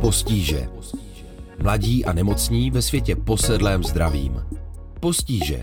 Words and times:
Postíže. 0.00 0.68
Mladí 1.62 2.04
a 2.04 2.12
nemocní 2.12 2.70
ve 2.70 2.82
světě 2.82 3.16
posedlém 3.16 3.84
zdravím. 3.84 4.42
Postíže. 5.00 5.60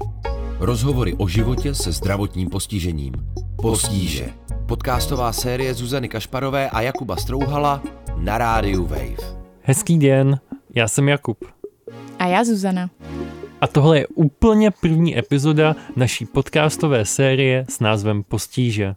Rozhovory 0.59 1.13
o 1.13 1.27
životě 1.27 1.73
se 1.75 1.91
zdravotním 1.91 2.49
postižením. 2.49 3.13
Postíže. 3.61 4.29
Podcastová 4.65 5.33
série 5.33 5.73
Zuzany 5.73 6.09
Kašparové 6.09 6.69
a 6.69 6.81
Jakuba 6.81 7.15
Strouhala 7.15 7.83
na 8.15 8.37
rádiu 8.37 8.85
Wave. 8.85 9.37
Hezký 9.61 9.97
den, 9.97 10.39
já 10.75 10.87
jsem 10.87 11.09
Jakub. 11.09 11.37
A 12.19 12.27
já 12.27 12.43
Zuzana. 12.43 12.89
A 13.61 13.67
tohle 13.67 13.99
je 13.99 14.07
úplně 14.07 14.71
první 14.71 15.17
epizoda 15.17 15.75
naší 15.95 16.25
podcastové 16.25 17.05
série 17.05 17.65
s 17.69 17.79
názvem 17.79 18.23
Postíže. 18.23 18.95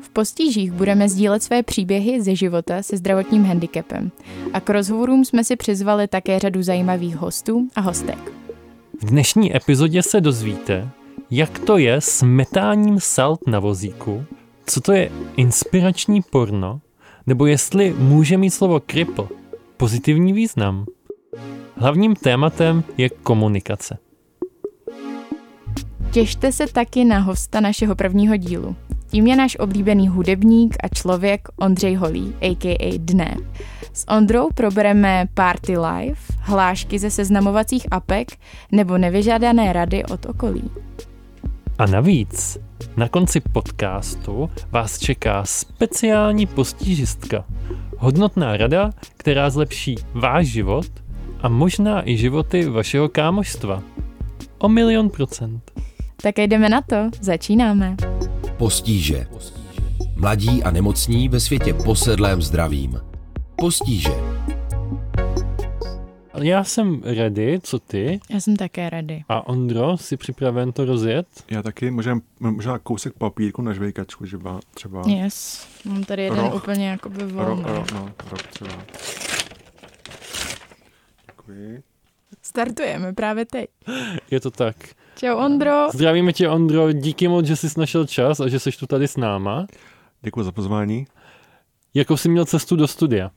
V 0.00 0.08
postížích 0.08 0.72
budeme 0.72 1.08
sdílet 1.08 1.42
své 1.42 1.62
příběhy 1.62 2.22
ze 2.22 2.34
života 2.34 2.82
se 2.82 2.96
zdravotním 2.96 3.44
handicapem. 3.44 4.10
A 4.52 4.60
k 4.60 4.70
rozhovorům 4.70 5.24
jsme 5.24 5.44
si 5.44 5.56
přizvali 5.56 6.08
také 6.08 6.38
řadu 6.38 6.62
zajímavých 6.62 7.16
hostů 7.16 7.68
a 7.74 7.80
hostek. 7.80 8.32
V 9.02 9.04
dnešní 9.04 9.56
epizodě 9.56 10.02
se 10.02 10.20
dozvíte, 10.20 10.88
jak 11.30 11.58
to 11.58 11.78
je 11.78 12.00
s 12.00 12.22
metáním 12.22 13.00
salt 13.00 13.46
na 13.46 13.60
vozíku, 13.60 14.24
co 14.66 14.80
to 14.80 14.92
je 14.92 15.10
inspirační 15.36 16.22
porno, 16.22 16.80
nebo 17.26 17.46
jestli 17.46 17.94
může 17.98 18.36
mít 18.36 18.50
slovo 18.50 18.80
cripple 18.90 19.26
pozitivní 19.76 20.32
význam. 20.32 20.86
Hlavním 21.76 22.14
tématem 22.14 22.84
je 22.96 23.08
komunikace. 23.08 23.98
Těšte 26.10 26.52
se 26.52 26.66
taky 26.66 27.04
na 27.04 27.18
hosta 27.18 27.60
našeho 27.60 27.96
prvního 27.96 28.36
dílu. 28.36 28.76
Tím 29.10 29.26
je 29.26 29.36
náš 29.36 29.56
oblíbený 29.58 30.08
hudebník 30.08 30.76
a 30.82 30.88
člověk 30.88 31.48
Ondřej 31.56 31.94
Holý, 31.94 32.34
a.k.a. 32.40 32.98
Dne. 32.98 33.36
S 33.92 34.08
Ondrou 34.08 34.48
probereme 34.54 35.28
Party 35.34 35.78
Life, 35.78 36.32
hlášky 36.38 36.98
ze 36.98 37.10
seznamovacích 37.10 37.86
apek 37.90 38.28
nebo 38.72 38.98
nevyžádané 38.98 39.72
rady 39.72 40.04
od 40.04 40.26
okolí. 40.26 40.70
A 41.78 41.86
navíc, 41.86 42.58
na 42.96 43.08
konci 43.08 43.40
podcastu 43.40 44.50
vás 44.70 44.98
čeká 44.98 45.44
speciální 45.44 46.46
postižistka. 46.46 47.44
Hodnotná 47.98 48.56
rada, 48.56 48.90
která 49.16 49.50
zlepší 49.50 49.94
váš 50.14 50.46
život 50.46 50.86
a 51.40 51.48
možná 51.48 52.08
i 52.08 52.16
životy 52.16 52.64
vašeho 52.64 53.08
kámoštva. 53.08 53.82
O 54.58 54.68
milion 54.68 55.10
procent. 55.10 55.70
Tak 56.22 56.38
jdeme 56.38 56.68
na 56.68 56.80
to, 56.80 56.96
začínáme. 57.20 57.96
Postíže. 58.58 59.26
Mladí 60.16 60.62
a 60.62 60.70
nemocní 60.70 61.28
ve 61.28 61.40
světě 61.40 61.74
posedlém 61.74 62.42
zdravím. 62.42 63.00
Postíže. 63.56 64.10
Já 66.42 66.64
jsem 66.64 67.02
ready, 67.04 67.60
co 67.62 67.78
ty? 67.78 68.20
Já 68.30 68.40
jsem 68.40 68.56
také 68.56 68.90
ready. 68.90 69.24
A 69.28 69.46
Ondro, 69.48 69.96
jsi 69.96 70.16
připraven 70.16 70.72
to 70.72 70.84
rozjet? 70.84 71.26
Já 71.50 71.62
taky, 71.62 71.90
možná, 71.90 72.20
možná 72.40 72.78
kousek 72.78 73.12
papírku 73.18 73.62
na 73.62 73.72
žvejkačku, 73.72 74.26
že 74.26 74.38
ba, 74.38 74.60
třeba... 74.74 75.02
Yes, 75.06 75.66
mám 75.84 76.04
tady 76.04 76.22
jeden 76.22 76.38
Roh. 76.38 76.54
úplně 76.54 76.88
jakoby 76.88 77.24
volný. 77.24 77.62
ro, 77.62 77.84
no, 77.94 78.12
rok 78.30 78.42
třeba. 78.42 78.72
Děkuji. 81.26 81.82
Startujeme 82.42 83.12
právě 83.12 83.44
teď. 83.44 83.66
Je 84.30 84.40
to 84.40 84.50
tak. 84.50 84.76
Čau 85.18 85.36
Ondro. 85.36 85.90
Zdravíme 85.94 86.32
tě, 86.32 86.48
Ondro, 86.48 86.92
díky 86.92 87.28
moc, 87.28 87.46
že 87.46 87.56
jsi 87.56 87.80
našel 87.80 88.06
čas 88.06 88.40
a 88.40 88.48
že 88.48 88.60
jsi 88.60 88.70
tu 88.70 88.86
tady 88.86 89.08
s 89.08 89.16
náma. 89.16 89.66
Děkuji 90.22 90.42
za 90.42 90.52
pozvání. 90.52 91.06
Jakou 91.94 92.16
jsi 92.16 92.28
měl 92.28 92.44
cestu 92.44 92.76
do 92.76 92.86
studia? 92.86 93.30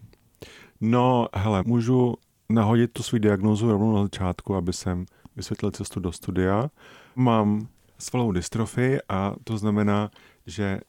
No, 0.81 1.27
hele, 1.35 1.63
můžu 1.65 2.15
nahodit 2.49 2.93
tu 2.93 3.03
svou 3.03 3.19
diagnózu 3.19 3.71
rovnou 3.71 3.95
na 3.95 4.03
začátku, 4.03 4.55
aby 4.55 4.73
jsem 4.73 5.05
vysvětlil 5.35 5.71
cestu 5.71 5.99
do 5.99 6.11
studia. 6.11 6.69
Mám 7.15 7.67
svalovou 7.97 8.31
dystrofii 8.31 8.99
a 9.09 9.35
to 9.43 9.57
znamená, 9.57 10.11
že 10.45 10.79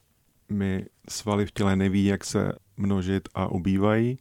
mi 0.49 0.87
svaly 1.09 1.47
v 1.47 1.53
těle 1.53 1.77
neví, 1.77 2.05
jak 2.05 2.25
se 2.25 2.53
množit 2.77 3.29
a 3.35 3.47
ubývají, 3.47 4.19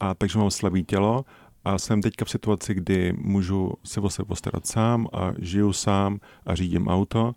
a 0.00 0.14
takže 0.14 0.38
mám 0.38 0.50
slabý 0.50 0.84
tělo 0.84 1.24
a 1.66 1.78
jsem 1.78 2.02
teďka 2.02 2.24
v 2.24 2.30
situaci, 2.30 2.74
kdy 2.74 3.12
můžu 3.18 3.72
se 3.84 4.00
o 4.00 4.10
sebe 4.10 4.26
postarat 4.26 4.66
sám 4.66 5.06
a 5.12 5.32
žiju 5.38 5.72
sám 5.72 6.18
a 6.46 6.54
řídím 6.54 6.88
auto, 6.88 7.34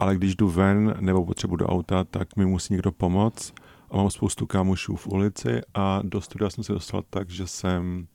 ale 0.00 0.14
když 0.16 0.36
jdu 0.36 0.48
ven 0.50 0.94
nebo 1.00 1.24
potřebuji 1.26 1.56
do 1.56 1.66
auta, 1.66 2.04
tak 2.04 2.36
mi 2.36 2.46
musí 2.46 2.72
někdo 2.74 2.92
pomoct 2.92 3.54
a 3.90 3.96
mám 3.96 4.10
spoustu 4.10 4.46
kámošů 4.46 4.96
v 4.96 5.06
ulici 5.06 5.60
a 5.74 6.00
do 6.04 6.20
studia 6.20 6.50
jsem 6.50 6.64
se 6.64 6.72
dostal 6.72 7.02
tak, 7.10 7.30
že 7.30 7.46
jsem 7.46 8.06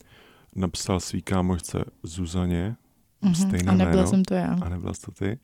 napsal 0.55 0.99
svý 0.99 1.21
kámošce 1.21 1.85
Zuzaně, 2.03 2.75
Mhm, 3.21 3.35
stejné 3.35 3.71
A 3.71 3.75
nebyla 3.75 3.95
jméno. 3.95 4.07
jsem 4.07 4.23
to 4.23 4.33
já. 4.33 4.57
a 4.61 4.69
nebyla 4.69 4.93
to 5.05 5.11
ty. 5.11 5.39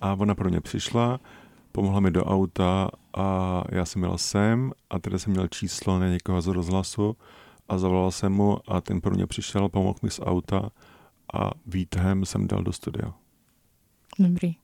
A 0.00 0.14
ona 0.14 0.34
pro 0.34 0.48
mě 0.50 0.60
přišla, 0.60 1.20
pomohla 1.72 2.00
mi 2.00 2.10
do 2.10 2.24
auta 2.24 2.88
a 3.16 3.62
já 3.70 3.84
jsem 3.84 4.02
jel 4.02 4.18
sem 4.18 4.72
a 4.90 4.98
tady 4.98 5.18
jsem 5.18 5.32
měl 5.32 5.48
číslo 5.48 5.98
na 5.98 6.08
někoho 6.08 6.40
z 6.42 6.46
rozhlasu 6.46 7.16
a 7.68 7.78
zavolal 7.78 8.10
jsem 8.10 8.32
mu 8.32 8.58
a 8.66 8.80
ten 8.80 9.00
pro 9.00 9.14
mě 9.14 9.26
přišel, 9.26 9.68
pomohl 9.68 9.98
mi 10.02 10.10
z 10.10 10.20
auta 10.20 10.70
a 11.34 11.50
výtahem 11.66 12.24
jsem 12.24 12.46
dal 12.46 12.62
do 12.62 12.72
studia. 12.72 13.14
Dobrý. 14.18 14.56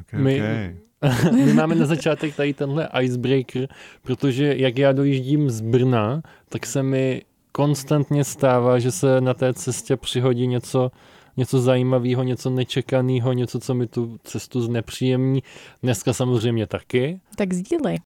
Okay, 0.00 0.22
My- 0.22 0.42
okay. 0.42 0.76
My 1.44 1.54
máme 1.54 1.74
na 1.74 1.86
začátek 1.86 2.36
tady 2.36 2.54
tenhle 2.54 2.88
icebreaker, 3.00 3.68
protože 4.02 4.54
jak 4.56 4.78
já 4.78 4.92
dojíždím 4.92 5.50
z 5.50 5.60
Brna, 5.60 6.22
tak 6.48 6.66
se 6.66 6.82
mi 6.82 7.22
konstantně 7.52 8.24
stává, 8.24 8.78
že 8.78 8.90
se 8.90 9.20
na 9.20 9.34
té 9.34 9.54
cestě 9.54 9.96
přihodí 9.96 10.46
něco, 10.46 10.90
něco 11.36 11.60
zajímavého, 11.60 12.22
něco 12.22 12.50
nečekaného, 12.50 13.32
něco, 13.32 13.60
co 13.60 13.74
mi 13.74 13.86
tu 13.86 14.18
cestu 14.24 14.60
znepříjemní. 14.60 15.42
Dneska 15.82 16.12
samozřejmě 16.12 16.66
taky. 16.66 17.20
Tak 17.36 17.52
sdílej. 17.52 17.98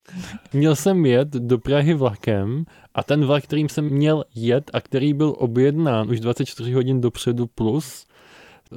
Měl 0.52 0.76
jsem 0.76 1.06
jet 1.06 1.28
do 1.28 1.58
Prahy 1.58 1.94
vlakem 1.94 2.64
a 2.94 3.02
ten 3.02 3.24
vlak, 3.24 3.44
kterým 3.44 3.68
jsem 3.68 3.84
měl 3.84 4.24
jet 4.34 4.70
a 4.72 4.80
který 4.80 5.14
byl 5.14 5.34
objednán 5.38 6.10
už 6.10 6.20
24 6.20 6.72
hodin 6.72 7.00
dopředu 7.00 7.46
plus, 7.46 8.06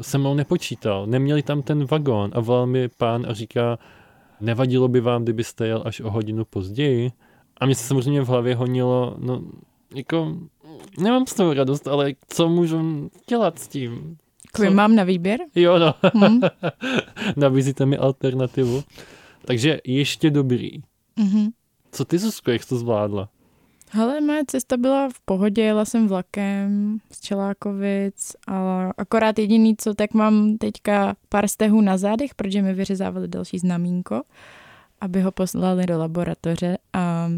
se 0.02 0.18
mnou 0.18 0.34
nepočítal. 0.34 1.08
Neměli 1.08 1.44
tam 1.44 1.62
ten 1.62 1.86
vagón 1.86 2.32
a 2.34 2.40
volal 2.40 2.68
mi 2.68 2.90
pán 2.90 3.26
a 3.30 3.34
říká, 3.34 3.80
nevadilo 4.42 4.88
by 4.88 5.02
vám, 5.02 5.24
kdybyste 5.24 5.68
jel 5.68 5.84
až 5.86 6.00
o 6.00 6.12
hodinu 6.12 6.46
později? 6.46 7.12
A 7.58 7.66
mě 7.66 7.76
se 7.76 7.88
samozřejmě 7.88 8.22
v 8.22 8.28
hlavě 8.28 8.56
honilo, 8.56 9.16
no 9.20 9.42
jako 9.96 10.38
nemám 10.98 11.28
z 11.28 11.34
toho 11.34 11.54
radost, 11.54 11.88
ale 11.88 12.14
co 12.28 12.50
můžu 12.50 13.10
dělat 13.30 13.60
s 13.60 13.68
tím? 13.68 14.18
Kvůli 14.52 14.70
mám 14.70 14.96
na 14.96 15.04
výběr? 15.04 15.40
Jo, 15.56 15.80
no, 15.80 15.94
Hm? 16.30 16.42
nabízíte 17.36 17.86
mi 17.86 17.98
alternativu. 17.98 18.84
Takže 19.46 19.80
ještě 19.84 20.30
dobrý. 20.30 20.72
Mhm. 21.16 21.50
Co 21.92 22.06
ty, 22.06 22.18
Zuzko, 22.18 22.52
jak 22.52 22.64
jsi 22.64 22.70
to 22.70 22.78
zvládla? 22.78 23.30
Hele, 23.94 24.22
moje 24.22 24.44
cesta 24.48 24.78
byla 24.78 25.10
v 25.10 25.20
pohodě, 25.26 25.62
jela 25.62 25.86
jsem 25.86 26.08
vlakem 26.08 26.98
z 27.12 27.20
Čelákovic, 27.22 28.36
ale 28.48 28.94
akorát 28.98 29.40
jediný, 29.40 29.76
co 29.78 29.94
tak 29.94 30.14
mám 30.14 30.58
teďka 30.58 31.16
pár 31.30 31.48
stehů 31.48 31.82
na 31.82 31.98
zádech, 31.98 32.36
protože 32.36 32.62
mi 32.62 32.74
vyřezávali 32.74 33.28
další 33.28 33.58
znamínko, 33.60 34.22
aby 35.02 35.22
ho 35.22 35.32
poslali 35.32 35.86
do 35.86 35.98
laboratoře 35.98 36.78
a 36.94 37.30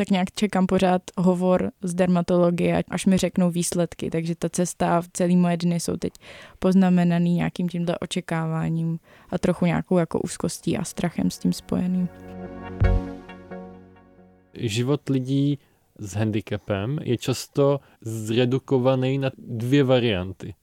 tak 0.00 0.10
nějak 0.10 0.32
čekám 0.34 0.66
pořád 0.66 1.02
hovor 1.18 1.70
z 1.82 1.94
dermatologie, 1.94 2.84
až 2.88 3.06
mi 3.06 3.16
řeknou 3.16 3.50
výsledky, 3.50 4.10
takže 4.10 4.34
ta 4.34 4.48
cesta 4.48 5.00
v 5.00 5.08
celý 5.12 5.36
moje 5.36 5.56
dny 5.56 5.80
jsou 5.80 5.96
teď 5.96 6.12
poznamenaný 6.58 7.34
nějakým 7.34 7.68
tímhle 7.68 7.98
očekáváním 7.98 8.98
a 9.30 9.38
trochu 9.38 9.66
nějakou 9.66 9.98
jako 9.98 10.20
úzkostí 10.20 10.76
a 10.76 10.84
strachem 10.84 11.30
s 11.30 11.38
tím 11.38 11.52
spojeným. 11.52 12.08
život 14.54 15.08
lidí 15.08 15.58
s 15.98 16.12
handicapem 16.14 16.98
je 17.02 17.16
často 17.16 17.80
zredukovaný 18.00 19.18
na 19.18 19.30
dvě 19.38 19.84
varianty. 19.84 20.54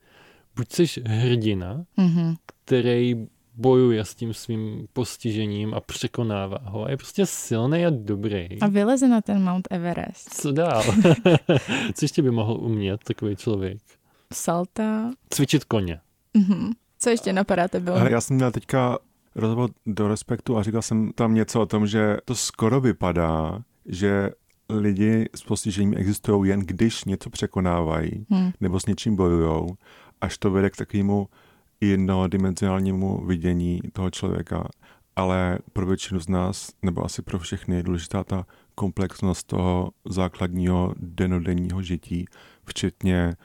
Buď 0.55 0.71
jsi 0.73 1.01
hrdina, 1.05 1.85
Mhm. 1.97 2.35
který 2.65 3.27
bojuje 3.57 4.05
s 4.05 4.15
tím 4.15 4.33
svým 4.33 4.87
postižením 4.93 5.73
a 5.73 5.79
překonává 5.79 6.57
ho 6.63 6.83
a 6.85 6.89
je 6.91 6.97
prostě 6.97 7.25
silný 7.25 7.85
a 7.85 7.89
dobrý. 7.89 8.61
A 8.61 8.67
vyleze 8.67 9.07
na 9.07 9.21
ten 9.21 9.43
Mount 9.43 9.67
Everest. 9.71 10.33
Co 10.33 10.51
dál? 10.51 10.83
Co 11.93 12.05
ještě 12.05 12.21
by 12.21 12.31
mohl 12.31 12.53
umět 12.61 13.03
takový 13.03 13.35
člověk? 13.35 13.77
Salta. 14.33 15.11
Cvičit 15.29 15.63
koně. 15.63 15.99
Mhm. 16.33 16.71
Co 16.99 17.09
ještě 17.09 17.33
napadá 17.33 17.67
tebe? 17.67 17.91
Ale 17.91 18.11
já 18.11 18.21
jsem 18.21 18.35
měl 18.35 18.51
teďka 18.51 18.97
rozhovor 19.35 19.69
do 19.85 20.07
Respektu 20.07 20.57
a 20.57 20.63
říkal 20.63 20.81
jsem 20.81 21.11
tam 21.15 21.33
něco 21.33 21.61
o 21.61 21.65
tom, 21.65 21.87
že 21.87 22.17
to 22.25 22.35
skoro 22.35 22.81
vypadá, 22.81 23.61
že 23.85 24.29
lidi 24.69 25.29
s 25.35 25.43
postižením 25.43 25.93
existují 25.97 26.49
jen 26.49 26.59
když 26.59 27.05
něco 27.05 27.29
překonávají 27.29 28.25
Hm. 28.33 28.51
nebo 28.61 28.79
s 28.79 28.85
něčím 28.85 29.15
bojují, 29.15 29.67
až 30.21 30.37
to 30.37 30.51
vede 30.51 30.69
k 30.69 30.75
takovému 30.77 31.27
jednodimenzionálnímu 31.81 33.25
vidění 33.25 33.81
toho 33.93 34.09
člověka. 34.09 34.67
ale 35.15 35.59
pro 35.73 35.85
většinu 35.85 36.19
z 36.19 36.27
nás, 36.27 36.71
nebo 36.81 37.05
asi 37.05 37.21
pro 37.21 37.39
všechny, 37.39 37.75
je 37.75 37.83
důležitá 37.83 38.23
ta 38.23 38.45
komplexnost 38.75 39.47
toho 39.47 39.91
základního 40.09 40.93
denodenního 40.97 41.81
žití, 41.81 42.25
včetně 42.65 43.35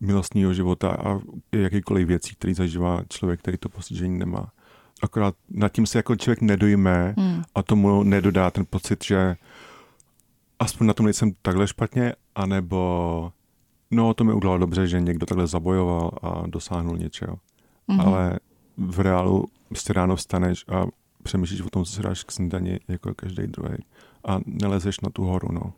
milostního 0.00 0.54
života 0.54 0.90
a 0.90 1.20
jakýkoliv 1.52 2.08
věcí, 2.08 2.34
který 2.34 2.54
zažívá 2.54 3.02
člověk, 3.08 3.40
který 3.40 3.58
to 3.58 3.68
postižení 3.68 4.18
nemá. 4.18 4.50
Akorát 5.02 5.34
nad 5.50 5.68
tím 5.72 5.86
se 5.86 5.98
jako 5.98 6.16
člověk 6.16 6.40
nedojme 6.40 7.14
hmm. 7.18 7.42
a 7.54 7.62
tomu 7.62 8.02
nedodá 8.02 8.50
ten 8.50 8.64
pocit, 8.70 9.04
že 9.04 9.36
aspoň 10.58 10.86
na 10.86 10.94
tom 10.94 11.06
nejsem 11.06 11.32
takhle 11.42 11.68
špatně, 11.68 12.12
anebo 12.34 13.32
no 13.90 14.14
to 14.14 14.24
mi 14.24 14.32
udělalo 14.32 14.58
dobře, 14.58 14.86
že 14.86 15.00
někdo 15.00 15.26
takhle 15.26 15.46
zabojoval 15.46 16.10
a 16.22 16.46
dosáhnul 16.46 16.96
něčeho. 16.98 17.38
Hmm. 17.88 18.00
Ale 18.00 18.38
v 18.76 19.00
reálu 19.00 19.44
prostě 19.68 19.92
ráno 19.92 20.16
vstaneš 20.16 20.64
a 20.68 20.86
přemýšlíš 21.22 21.60
o 21.60 21.70
tom, 21.70 21.84
co 21.84 21.92
si 21.92 22.02
dáš 22.02 22.24
k 22.24 22.32
snídani 22.32 22.80
jako 22.88 23.14
každý 23.14 23.46
druhý 23.46 23.76
a 24.24 24.40
nelezeš 24.46 25.00
na 25.00 25.10
tu 25.10 25.24
horu, 25.24 25.52
no. 25.52 25.72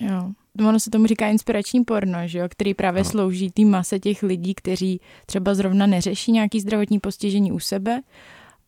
Jo. 0.00 0.30
Ono 0.68 0.80
se 0.80 0.90
tomu 0.90 1.06
říká 1.06 1.28
inspirační 1.28 1.84
porno, 1.84 2.18
že 2.24 2.38
jo? 2.38 2.48
který 2.48 2.74
právě 2.74 3.00
ano. 3.00 3.10
slouží 3.10 3.50
té 3.50 3.64
mase 3.64 3.98
těch 3.98 4.22
lidí, 4.22 4.54
kteří 4.54 5.00
třeba 5.26 5.54
zrovna 5.54 5.86
neřeší 5.86 6.32
nějaký 6.32 6.60
zdravotní 6.60 7.00
postižení 7.00 7.52
u 7.52 7.58
sebe 7.58 8.02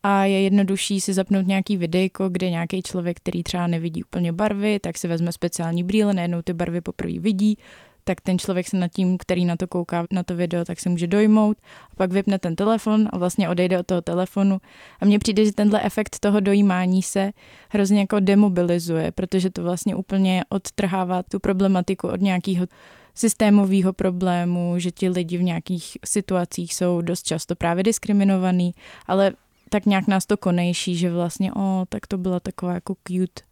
a 0.03 0.25
je 0.25 0.41
jednodušší 0.41 1.01
si 1.01 1.13
zapnout 1.13 1.47
nějaký 1.47 1.77
videjko, 1.77 2.29
kde 2.29 2.49
nějaký 2.49 2.81
člověk, 2.81 3.17
který 3.17 3.43
třeba 3.43 3.67
nevidí 3.67 4.03
úplně 4.03 4.31
barvy, 4.33 4.79
tak 4.79 4.97
si 4.97 5.07
vezme 5.07 5.31
speciální 5.31 5.83
brýle, 5.83 6.13
najednou 6.13 6.41
ty 6.41 6.53
barvy 6.53 6.81
poprvé 6.81 7.19
vidí, 7.19 7.57
tak 8.03 8.21
ten 8.21 8.39
člověk 8.39 8.67
se 8.67 8.77
nad 8.77 8.87
tím, 8.87 9.17
který 9.17 9.45
na 9.45 9.55
to 9.55 9.67
kouká, 9.67 10.05
na 10.11 10.23
to 10.23 10.35
video, 10.35 10.65
tak 10.65 10.79
se 10.79 10.89
může 10.89 11.07
dojmout 11.07 11.57
a 11.91 11.95
pak 11.95 12.11
vypne 12.11 12.39
ten 12.39 12.55
telefon 12.55 13.09
a 13.13 13.17
vlastně 13.17 13.49
odejde 13.49 13.79
od 13.79 13.85
toho 13.85 14.01
telefonu. 14.01 14.61
A 15.01 15.05
mně 15.05 15.19
přijde, 15.19 15.45
že 15.45 15.51
tenhle 15.51 15.81
efekt 15.83 16.19
toho 16.19 16.39
dojímání 16.39 17.03
se 17.03 17.31
hrozně 17.69 17.99
jako 17.99 18.19
demobilizuje, 18.19 19.11
protože 19.11 19.49
to 19.49 19.63
vlastně 19.63 19.95
úplně 19.95 20.43
odtrhává 20.49 21.23
tu 21.23 21.39
problematiku 21.39 22.07
od 22.07 22.21
nějakého 22.21 22.67
systémového 23.15 23.93
problému, 23.93 24.73
že 24.77 24.91
ti 24.91 25.09
lidi 25.09 25.37
v 25.37 25.43
nějakých 25.43 25.97
situacích 26.05 26.75
jsou 26.75 27.01
dost 27.01 27.23
často 27.23 27.55
právě 27.55 27.83
diskriminovaný, 27.83 28.71
ale 29.07 29.31
tak 29.69 29.85
nějak 29.85 30.07
nás 30.07 30.25
to 30.25 30.37
konejší, 30.37 30.95
že 30.95 31.11
vlastně, 31.11 31.53
o, 31.53 31.85
tak 31.89 32.07
to 32.07 32.17
byla 32.17 32.39
taková 32.39 32.73
jako 32.73 32.95
cute 33.07 33.48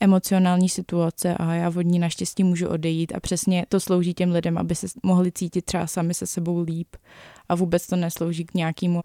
emocionální 0.00 0.68
situace 0.68 1.34
a 1.34 1.54
já 1.54 1.72
od 1.76 1.82
ní 1.82 1.98
naštěstí 1.98 2.44
můžu 2.44 2.68
odejít 2.68 3.12
a 3.14 3.20
přesně 3.20 3.66
to 3.68 3.80
slouží 3.80 4.14
těm 4.14 4.32
lidem, 4.32 4.58
aby 4.58 4.74
se 4.74 4.86
mohli 5.02 5.32
cítit 5.32 5.64
třeba 5.64 5.86
sami 5.86 6.14
se 6.14 6.26
sebou 6.26 6.60
líp 6.60 6.96
a 7.48 7.54
vůbec 7.54 7.86
to 7.86 7.96
neslouží 7.96 8.44
k 8.44 8.54
nějakému 8.54 9.00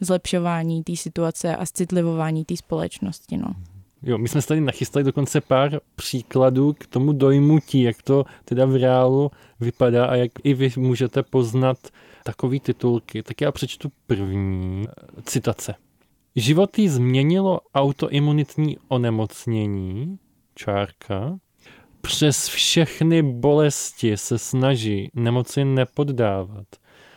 zlepšování 0.00 0.82
té 0.82 0.96
situace 0.96 1.56
a 1.56 1.66
citlivování 1.66 2.44
té 2.44 2.56
společnosti. 2.56 3.36
No. 3.36 3.54
Jo, 4.02 4.18
my 4.18 4.28
jsme 4.28 4.42
se 4.42 4.48
tady 4.48 4.60
nachystali 4.60 5.04
dokonce 5.04 5.40
pár 5.40 5.80
příkladů 5.94 6.72
k 6.72 6.86
tomu 6.86 7.12
dojmutí, 7.12 7.82
jak 7.82 8.02
to 8.02 8.24
teda 8.44 8.66
v 8.66 8.76
reálu 8.76 9.30
vypadá 9.60 10.06
a 10.06 10.14
jak 10.14 10.30
i 10.44 10.54
vy 10.54 10.70
můžete 10.76 11.22
poznat 11.22 11.78
takový 12.24 12.60
titulky. 12.60 13.22
Tak 13.22 13.40
já 13.40 13.52
přečtu 13.52 13.92
první 14.06 14.86
citace. 15.24 15.74
Život 16.36 16.78
jí 16.78 16.88
změnilo 16.88 17.60
autoimunitní 17.74 18.76
onemocnění, 18.88 20.18
čárka, 20.54 21.38
přes 22.00 22.48
všechny 22.48 23.22
bolesti 23.22 24.16
se 24.16 24.38
snaží 24.38 25.10
nemoci 25.14 25.64
nepoddávat. 25.64 26.66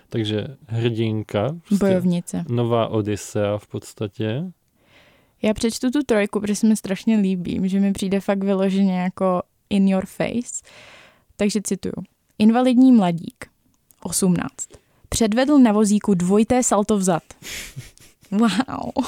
Takže 0.09 0.47
hrdinka. 0.67 1.47
Prostě 1.67 1.85
Bojovnice. 1.85 2.45
Nová 2.49 2.87
Odisea 2.87 3.57
v 3.57 3.67
podstatě. 3.67 4.43
Já 5.41 5.53
přečtu 5.53 5.91
tu 5.91 6.03
trojku, 6.03 6.39
protože 6.39 6.55
se 6.55 6.67
mi 6.67 6.75
strašně 6.75 7.17
líbí, 7.17 7.69
že 7.69 7.79
mi 7.79 7.93
přijde 7.93 8.19
fakt 8.19 8.43
vyloženě 8.43 8.99
jako 8.99 9.41
in 9.69 9.87
your 9.87 10.05
face. 10.05 10.63
Takže 11.37 11.61
cituju. 11.63 11.93
Invalidní 12.39 12.91
mladík, 12.91 13.45
18. 14.03 14.49
Předvedl 15.09 15.59
na 15.59 15.71
vozíku 15.71 16.13
dvojité 16.13 16.63
salto 16.63 16.97
vzad. 16.97 17.23
Wow. 18.31 19.05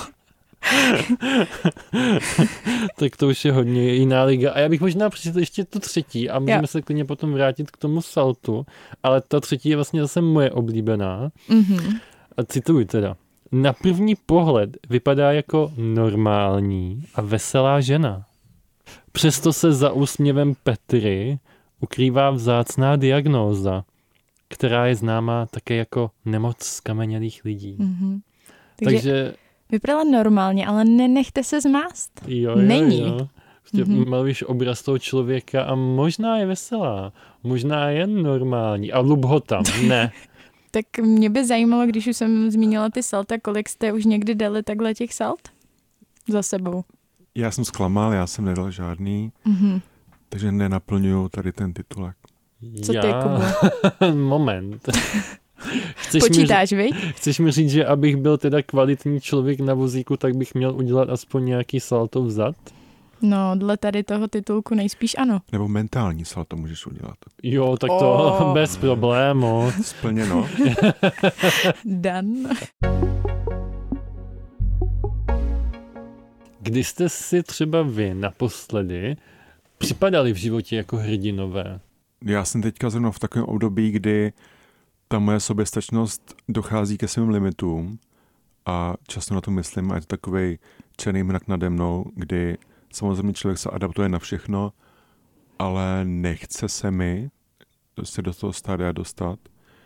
tak 3.00 3.18
to 3.18 3.27
už 3.27 3.45
je 3.45 3.51
hodně 3.51 3.94
jiná 3.94 4.24
liga. 4.24 4.51
A 4.51 4.59
já 4.59 4.69
bych 4.69 4.81
možná 4.81 5.09
přečetl 5.09 5.39
ještě 5.39 5.63
tu 5.63 5.80
třetí 5.80 6.30
a 6.30 6.39
můžeme 6.39 6.63
jo. 6.63 6.68
se 6.68 6.81
klidně 6.81 7.06
potom 7.06 7.33
vrátit 7.33 7.71
k 7.71 7.77
tomu 7.77 8.01
saltu, 8.01 8.65
ale 9.04 9.21
ta 9.21 9.39
třetí 9.39 9.69
je 9.69 9.75
vlastně 9.75 10.01
zase 10.01 10.21
moje 10.21 10.51
oblíbená. 10.51 11.31
Mm-hmm. 11.50 12.00
A 12.38 12.44
cituji 12.44 12.86
teda. 12.86 13.15
Na 13.51 13.74
první 13.74 14.15
pohled 14.15 14.77
vypadá 14.89 15.31
jako 15.31 15.71
normální 15.77 17.03
a 17.15 17.21
veselá 17.21 17.81
žena. 17.81 18.25
Přesto 19.12 19.53
se 19.53 19.74
za 19.74 19.92
úsměvem 19.92 20.53
Petry 20.63 21.39
ukrývá 21.80 22.30
vzácná 22.30 22.95
diagnóza, 22.95 23.83
která 24.48 24.88
je 24.88 24.95
známá 24.95 25.45
také 25.45 25.75
jako 25.75 26.12
nemoc 26.25 26.63
skamenělých 26.63 27.45
lidí. 27.45 27.77
Mm-hmm. 27.80 28.19
Takže, 28.83 29.01
Takže 29.01 29.33
Vypadala 29.72 30.04
normálně, 30.04 30.68
ale 30.68 30.86
nenechte 30.86 31.44
se 31.44 31.62
zmást. 31.62 32.22
Jo, 32.28 32.52
jo, 32.52 32.56
Není. 32.56 33.02
Jo. 33.02 33.28
Prostě 33.62 33.84
mm-hmm. 33.92 34.10
malíš 34.10 34.44
obraz 34.44 34.84
toho 34.84 35.00
člověka 35.00 35.64
a 35.64 35.75
možná 35.75 36.38
je 36.38 36.46
veselá, 36.46 37.14
možná 37.44 37.90
je 37.90 38.08
normální 38.08 38.92
a 38.92 39.00
lub 39.00 39.25
ho 39.25 39.40
tam, 39.40 39.64
ne. 39.88 40.12
tak 40.72 40.86
mě 41.02 41.30
by 41.30 41.46
zajímalo, 41.46 41.86
když 41.86 42.08
už 42.08 42.18
jsem 42.18 42.52
zmínila 42.52 42.90
ty 42.90 43.04
salta, 43.04 43.36
kolik 43.40 43.69
jste 43.69 43.94
už 43.94 44.06
někdy 44.06 44.36
dali 44.36 44.64
takhle 44.64 44.94
těch 44.94 45.14
salt 45.14 45.50
za 46.30 46.44
sebou? 46.44 46.84
Já 47.36 47.52
jsem 47.52 47.66
zklamal, 47.66 48.13
já 48.13 48.28
jsem 48.28 48.46
nedal 48.46 48.72
žádný, 48.72 49.31
mm-hmm. 49.48 49.81
takže 50.30 50.52
nenaplňuju 50.52 51.30
tady 51.30 51.52
ten 51.52 51.74
titulek. 51.74 52.16
Co 52.86 52.94
ty, 52.94 53.08
Kubo? 53.24 54.16
Moment. 54.28 54.90
Chceš 55.95 56.24
Počítáš, 56.24 56.71
mi, 56.71 56.89
Chceš 56.92 57.39
mi 57.39 57.51
říct, 57.51 57.71
že 57.71 57.86
abych 57.86 58.15
byl 58.15 58.38
teda 58.38 58.62
kvalitní 58.62 59.21
člověk 59.21 59.59
na 59.59 59.74
vozíku, 59.74 60.18
tak 60.18 60.38
bych 60.38 60.56
měl 60.56 60.75
udělat 60.75 61.09
aspoň 61.09 61.45
nějaký 61.45 61.80
salto 61.80 62.24
vzad? 62.24 62.56
No, 63.21 63.56
dle 63.56 63.77
tady 63.77 64.04
toho 64.04 64.27
titulku 64.27 64.75
nejspíš 64.75 65.15
ano. 65.18 65.39
Nebo 65.51 65.68
mentální 65.68 66.25
salto 66.25 66.56
můžeš 66.56 66.88
udělat. 66.88 67.15
Jo, 67.44 67.77
tak 67.77 67.88
to 67.88 68.12
oh. 68.12 68.54
bez 68.54 68.77
problému. 68.77 69.71
Splněno. 69.81 70.50
Dan. 71.86 72.25
Kdy 76.60 76.83
jste 76.83 77.10
si 77.10 77.44
třeba 77.44 77.81
vy 77.81 78.13
naposledy 78.13 79.15
připadali 79.77 80.33
v 80.33 80.38
životě 80.38 80.75
jako 80.75 80.98
hrdinové? 80.98 81.80
Já 82.25 82.45
jsem 82.45 82.62
teďka 82.62 82.89
zrovna 82.89 83.12
v 83.12 83.19
takovém 83.19 83.45
období, 83.45 83.92
kdy 83.92 84.33
ta 85.08 85.20
moje 85.20 85.40
soběstačnost 85.40 86.36
dochází 86.50 86.98
ke 86.98 87.08
svým 87.08 87.30
limitům 87.30 88.00
a 88.66 88.94
často 89.08 89.36
na 89.36 89.42
to 89.42 89.52
myslím 89.52 89.92
a 89.92 89.96
je 89.96 90.02
to 90.02 90.08
takový 90.08 90.60
černý 90.98 91.24
mrak 91.24 91.48
nade 91.48 91.70
mnou, 91.70 92.06
kdy 92.16 92.58
samozřejmě 92.94 93.34
člověk 93.34 93.58
se 93.58 93.70
adaptuje 93.70 94.10
na 94.10 94.20
všechno, 94.20 94.74
ale 95.60 96.06
nechce 96.06 96.70
se 96.70 96.92
mi 96.92 97.30
se 98.04 98.22
do 98.22 98.34
toho 98.34 98.54
stádia 98.54 98.92
dostat, 98.92 99.40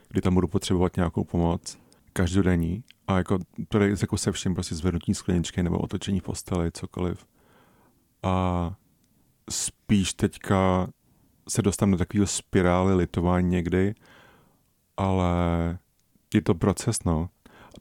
kdy 0.10 0.22
tam 0.22 0.34
budu 0.34 0.48
potřebovat 0.48 0.96
nějakou 0.96 1.24
pomoc 1.24 1.78
každodenní 2.14 2.84
a 3.08 3.18
jako, 3.18 3.40
to 3.68 3.80
je 3.80 3.96
jako 4.02 4.18
se 4.18 4.32
vším 4.32 4.54
prostě 4.54 4.76
zvednutí 4.76 5.14
skleničky 5.14 5.64
nebo 5.64 5.80
otočení 5.80 6.20
v 6.20 6.24
posteli, 6.24 6.72
cokoliv. 6.72 7.26
A 8.24 8.76
spíš 9.50 10.14
teďka 10.14 10.88
se 11.50 11.62
dostanu 11.62 11.92
do 11.92 11.98
takového 11.98 12.28
spirály 12.28 12.96
litování 12.96 13.50
někdy, 13.50 13.96
ale 15.02 15.78
je 16.34 16.42
to 16.42 16.56
proces, 16.56 17.04
no. 17.06 17.30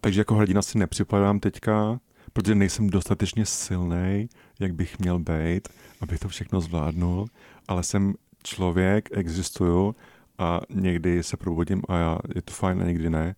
Takže 0.01 0.21
jako 0.21 0.35
hrdina 0.35 0.63
si 0.63 0.79
nepřipadám 0.79 1.41
teďka, 1.41 2.01
protože 2.33 2.55
nejsem 2.55 2.91
dostatečně 2.91 3.47
silný, 3.47 4.29
jak 4.61 4.75
bych 4.75 4.99
měl 4.99 5.19
být, 5.19 5.69
abych 6.01 6.19
to 6.19 6.29
všechno 6.29 6.61
zvládnul, 6.61 7.27
ale 7.69 7.83
jsem 7.83 8.15
člověk, 8.45 9.09
existuju 9.13 9.95
a 10.39 10.61
někdy 10.71 11.23
se 11.23 11.37
probudím 11.37 11.83
a 11.89 11.97
já, 11.97 12.19
je 12.35 12.43
to 12.43 12.53
fajn 12.53 12.83
a 12.83 12.85
někdy 12.85 13.11
ne. 13.11 13.35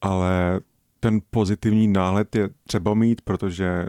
Ale 0.00 0.60
ten 1.00 1.20
pozitivní 1.30 1.88
náhled 1.88 2.34
je 2.34 2.48
třeba 2.66 2.94
mít, 2.94 3.20
protože 3.20 3.86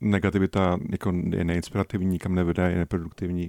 negativita 0.00 0.78
jako 0.90 1.12
je 1.30 1.44
neinspirativní, 1.44 2.06
nikam 2.06 2.34
nevede, 2.34 2.70
je 2.70 2.78
neproduktivní 2.78 3.48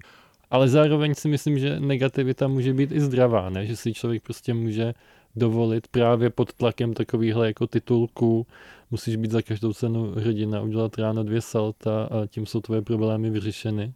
ale 0.51 0.69
zároveň 0.69 1.15
si 1.15 1.27
myslím, 1.27 1.59
že 1.59 1.79
negativita 1.79 2.47
může 2.47 2.73
být 2.73 2.91
i 2.91 3.01
zdravá, 3.01 3.49
ne? 3.49 3.65
že 3.65 3.75
si 3.75 3.93
člověk 3.93 4.23
prostě 4.23 4.53
může 4.53 4.93
dovolit 5.35 5.87
právě 5.87 6.29
pod 6.29 6.53
tlakem 6.53 6.93
takovýchhle 6.93 7.47
jako 7.47 7.67
titulků, 7.67 8.47
musíš 8.91 9.15
být 9.15 9.31
za 9.31 9.41
každou 9.41 9.73
cenu 9.73 10.11
hrdina, 10.11 10.61
udělat 10.61 10.97
ráno 10.97 11.23
dvě 11.23 11.41
salta 11.41 12.03
a 12.03 12.27
tím 12.27 12.45
jsou 12.45 12.61
tvoje 12.61 12.81
problémy 12.81 13.29
vyřešeny. 13.29 13.93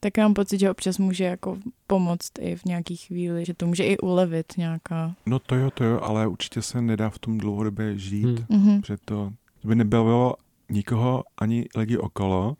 Tak 0.00 0.18
mám 0.18 0.34
pocit, 0.34 0.60
že 0.60 0.70
občas 0.70 0.98
může 0.98 1.24
jako 1.24 1.58
pomoct 1.86 2.38
i 2.40 2.56
v 2.56 2.64
nějaký 2.64 2.96
chvíli, 2.96 3.44
že 3.44 3.54
to 3.54 3.66
může 3.66 3.84
i 3.84 3.98
ulevit 3.98 4.52
nějaká. 4.56 5.14
No 5.26 5.38
to 5.38 5.54
jo, 5.54 5.70
to 5.70 5.84
jo, 5.84 6.00
ale 6.02 6.26
určitě 6.26 6.62
se 6.62 6.82
nedá 6.82 7.10
v 7.10 7.18
tom 7.18 7.38
dlouhodobě 7.38 7.98
žít, 7.98 8.24
hmm. 8.24 8.46
Mhm. 8.48 8.80
že 8.86 8.96
to 9.04 9.32
by 9.64 9.74
nebylo 9.74 10.34
nikoho, 10.70 11.24
ani 11.38 11.66
lidi 11.76 11.98
okolo 11.98 12.56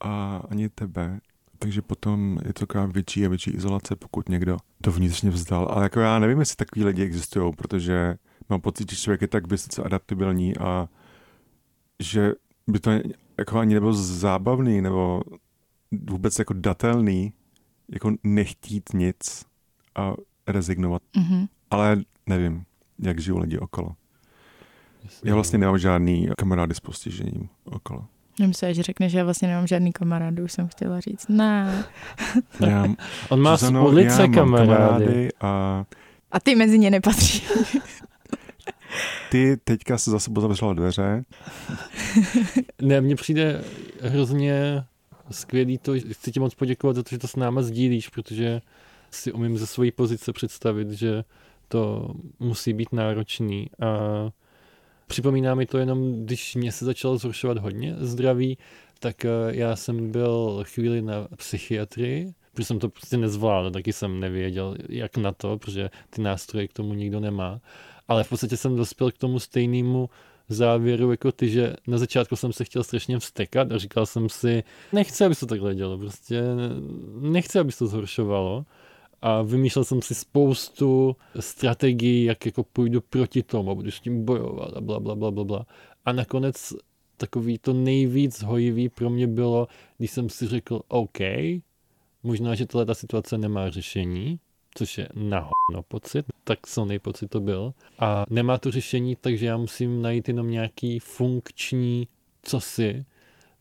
a 0.00 0.42
ani 0.50 0.68
tebe. 0.68 1.20
Takže 1.62 1.82
potom 1.82 2.38
je 2.46 2.52
to 2.52 2.66
taková 2.66 2.86
větší 2.86 3.26
a 3.26 3.28
větší 3.28 3.50
izolace, 3.50 3.96
pokud 3.96 4.28
někdo 4.28 4.56
to 4.80 4.92
vnitřně 4.92 5.30
vzdal. 5.30 5.68
Ale 5.70 5.82
jako 5.82 6.00
já 6.00 6.18
nevím, 6.18 6.38
jestli 6.38 6.56
takový 6.56 6.84
lidi 6.84 7.02
existují, 7.02 7.52
protože 7.52 8.16
mám 8.48 8.60
pocit, 8.60 8.90
že 8.90 8.96
člověk 8.96 9.22
je 9.22 9.28
tak 9.28 9.46
vysoce 9.46 9.82
adaptabilní 9.82 10.56
a 10.56 10.88
že 12.00 12.32
by 12.66 12.80
to 12.80 12.90
jako 13.38 13.58
ani 13.58 13.74
nebylo 13.74 13.92
zábavný 13.94 14.80
nebo 14.80 15.22
vůbec 16.10 16.38
jako 16.38 16.54
datelný, 16.54 17.32
jako 17.88 18.12
nechtít 18.24 18.90
nic 18.94 19.44
a 19.94 20.14
rezignovat. 20.46 21.02
Mm-hmm. 21.16 21.48
Ale 21.70 22.02
nevím, 22.26 22.64
jak 22.98 23.20
žijou 23.20 23.38
lidi 23.38 23.58
okolo. 23.58 23.96
Já 25.24 25.34
vlastně 25.34 25.58
nemám 25.58 25.78
žádný 25.78 26.28
kamarády 26.38 26.74
s 26.74 26.80
postižením 26.80 27.48
okolo. 27.64 28.06
Nemyslím, 28.40 28.74
že 28.74 28.82
řekne, 28.82 29.08
že 29.08 29.18
já 29.18 29.24
vlastně 29.24 29.48
nemám 29.48 29.66
žádný 29.66 29.92
kamarád, 29.92 30.38
už 30.38 30.52
jsem 30.52 30.68
chtěla 30.68 31.00
říct. 31.00 31.28
Ne. 31.28 31.84
Já, 32.66 32.86
On 33.28 33.40
má 33.40 33.56
z 33.56 33.70
ulice 33.70 34.28
kamarády. 34.28 35.28
a 35.40 35.84
A 36.32 36.40
ty 36.40 36.54
mezi 36.54 36.78
ně 36.78 36.90
nepatří. 36.90 37.42
ty 39.30 39.56
teďka 39.64 39.98
se 39.98 40.10
zase 40.10 40.30
zavřela 40.40 40.72
dveře. 40.72 41.24
Ne, 42.82 43.00
mně 43.00 43.16
přijde 43.16 43.64
hrozně 44.00 44.84
skvělý 45.30 45.78
to, 45.78 45.98
že 45.98 46.14
chci 46.14 46.32
ti 46.32 46.40
moc 46.40 46.54
poděkovat 46.54 46.96
za 46.96 47.02
to, 47.02 47.08
že 47.10 47.18
to 47.18 47.28
s 47.28 47.36
náma 47.36 47.62
sdílíš, 47.62 48.08
protože 48.08 48.60
si 49.10 49.32
umím 49.32 49.58
ze 49.58 49.66
své 49.66 49.92
pozice 49.92 50.32
představit, 50.32 50.90
že 50.90 51.24
to 51.68 52.14
musí 52.40 52.72
být 52.72 52.92
náročný 52.92 53.66
a 53.80 53.86
připomíná 55.12 55.54
mi 55.54 55.66
to 55.66 55.78
jenom, 55.78 56.24
když 56.24 56.54
mě 56.54 56.72
se 56.72 56.84
začalo 56.84 57.18
zhoršovat 57.18 57.58
hodně 57.58 57.94
zdraví, 57.98 58.58
tak 58.98 59.24
eh, 59.24 59.28
já 59.48 59.76
jsem 59.76 60.10
byl 60.10 60.64
chvíli 60.66 61.02
na 61.02 61.28
psychiatrii, 61.36 62.34
protože 62.52 62.64
jsem 62.64 62.78
to 62.78 62.88
prostě 62.88 63.16
nezvládl, 63.16 63.70
taky 63.70 63.92
jsem 63.92 64.20
nevěděl, 64.20 64.76
jak 64.88 65.16
na 65.16 65.32
to, 65.32 65.58
protože 65.58 65.90
ty 66.10 66.22
nástroje 66.22 66.68
k 66.68 66.72
tomu 66.72 66.94
nikdo 66.94 67.20
nemá. 67.20 67.60
Ale 68.08 68.24
v 68.24 68.28
podstatě 68.28 68.56
jsem 68.56 68.76
dospěl 68.76 69.10
k 69.10 69.18
tomu 69.18 69.38
stejnému 69.38 70.10
závěru 70.48 71.10
jako 71.10 71.32
ty, 71.32 71.48
že 71.48 71.74
na 71.86 71.98
začátku 71.98 72.36
jsem 72.36 72.52
se 72.52 72.64
chtěl 72.64 72.84
strašně 72.84 73.18
vstekat 73.18 73.72
a 73.72 73.78
říkal 73.78 74.06
jsem 74.06 74.28
si, 74.28 74.64
nechci, 74.92 75.24
aby 75.24 75.34
se 75.34 75.40
to 75.40 75.46
takhle 75.46 75.74
dělo, 75.74 75.98
prostě 75.98 76.42
nechci, 77.20 77.58
aby 77.58 77.72
se 77.72 77.78
to 77.78 77.86
zhoršovalo. 77.86 78.64
A 79.22 79.42
vymýšlel 79.42 79.84
jsem 79.84 80.02
si 80.02 80.14
spoustu 80.14 81.16
strategií, 81.40 82.24
jak 82.24 82.46
jako 82.46 82.64
půjdu 82.64 83.00
proti 83.00 83.42
tomu, 83.42 83.74
budu 83.74 83.90
s 83.90 84.00
tím 84.00 84.24
bojovat 84.24 84.76
a 84.76 84.80
bla, 84.80 85.00
bla, 85.00 85.14
bla, 85.14 85.30
bla, 85.30 85.44
bla. 85.44 85.66
A 86.04 86.12
nakonec 86.12 86.74
takový 87.16 87.58
to 87.58 87.72
nejvíc 87.72 88.42
hojivý 88.42 88.88
pro 88.88 89.10
mě 89.10 89.26
bylo, 89.26 89.68
když 89.98 90.10
jsem 90.10 90.28
si 90.28 90.46
řekl, 90.46 90.80
OK, 90.88 91.18
možná, 92.22 92.54
že 92.54 92.66
tato 92.66 92.94
situace 92.94 93.38
nemá 93.38 93.70
řešení, 93.70 94.38
což 94.74 94.98
je 94.98 95.08
nahodno 95.14 95.82
pocit, 95.88 96.26
tak 96.44 96.66
silný 96.66 96.98
pocit 96.98 97.28
to 97.28 97.40
byl. 97.40 97.74
A 97.98 98.24
nemá 98.30 98.58
to 98.58 98.70
řešení, 98.70 99.16
takže 99.16 99.46
já 99.46 99.56
musím 99.56 100.02
najít 100.02 100.28
jenom 100.28 100.50
nějaký 100.50 100.98
funkční 100.98 102.08
cosi, 102.42 103.04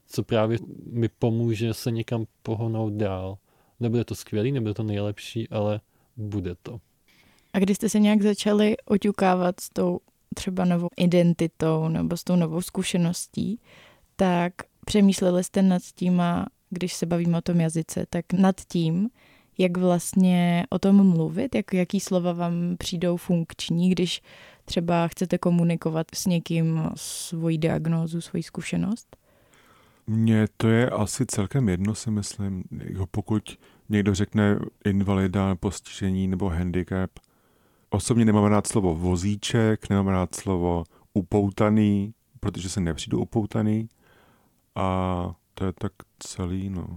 co 0.08 0.24
právě 0.24 0.58
mi 0.86 1.10
pomůže 1.10 1.74
se 1.74 1.91
někam 1.91 2.25
pohonout 2.44 2.94
dál. 2.94 3.38
Nebude 3.82 4.06
to 4.06 4.16
skvělý, 4.16 4.52
nebude 4.52 4.74
to 4.74 4.84
nejlepší, 4.84 5.50
ale 5.50 5.82
bude 6.18 6.56
to. 6.64 6.80
A 7.54 7.60
když 7.60 7.78
jste 7.78 7.90
se 7.90 8.00
nějak 8.00 8.22
začali 8.22 8.78
oťukávat 8.86 9.60
s 9.60 9.70
tou 9.70 10.00
třeba 10.36 10.66
novou 10.66 10.90
identitou 10.98 11.88
nebo 11.88 12.18
s 12.18 12.24
tou 12.24 12.36
novou 12.36 12.62
zkušeností, 12.62 13.60
tak 14.16 14.54
přemýšleli 14.86 15.44
jste 15.44 15.62
nad 15.62 15.82
tím, 15.96 16.22
a 16.22 16.46
když 16.70 16.94
se 16.94 17.06
bavíme 17.06 17.38
o 17.38 17.42
tom 17.42 17.62
jazyce, 17.62 18.06
tak 18.10 18.34
nad 18.34 18.56
tím, 18.68 19.10
jak 19.58 19.78
vlastně 19.78 20.66
o 20.70 20.80
tom 20.80 21.10
mluvit, 21.10 21.56
jak, 21.56 21.74
jaký 21.74 22.00
slova 22.00 22.34
vám 22.34 22.78
přijdou 22.78 23.18
funkční, 23.18 23.90
když 23.90 24.22
třeba 24.66 25.08
chcete 25.08 25.38
komunikovat 25.38 26.08
s 26.16 26.26
někým 26.26 26.82
svoji 26.96 27.58
diagnózu, 27.58 28.22
svoji 28.22 28.44
zkušenost? 28.44 29.18
Mně 30.12 30.48
to 30.58 30.68
je 30.68 30.89
asi 30.89 31.25
celkem 31.25 31.70
jedno, 31.70 31.96
si 31.96 32.12
myslím. 32.12 32.63
Jako 32.72 33.08
pokud 33.12 33.58
někdo 33.89 34.15
řekne 34.15 34.60
invalida, 34.86 35.56
postižení 35.56 36.27
nebo 36.27 36.50
handicap, 36.50 37.12
osobně 37.89 38.25
nemám 38.25 38.44
rád 38.44 38.68
slovo 38.68 38.96
vozíček, 38.96 39.89
nemám 39.89 40.08
rád 40.08 40.36
slovo 40.36 40.84
upoutaný, 41.13 42.13
protože 42.39 42.70
se 42.70 42.80
nepřijdu 42.80 43.20
upoutaný 43.20 43.89
a 44.75 45.32
to 45.53 45.65
je 45.65 45.74
tak 45.74 45.91
celý, 46.20 46.70
no. 46.70 46.88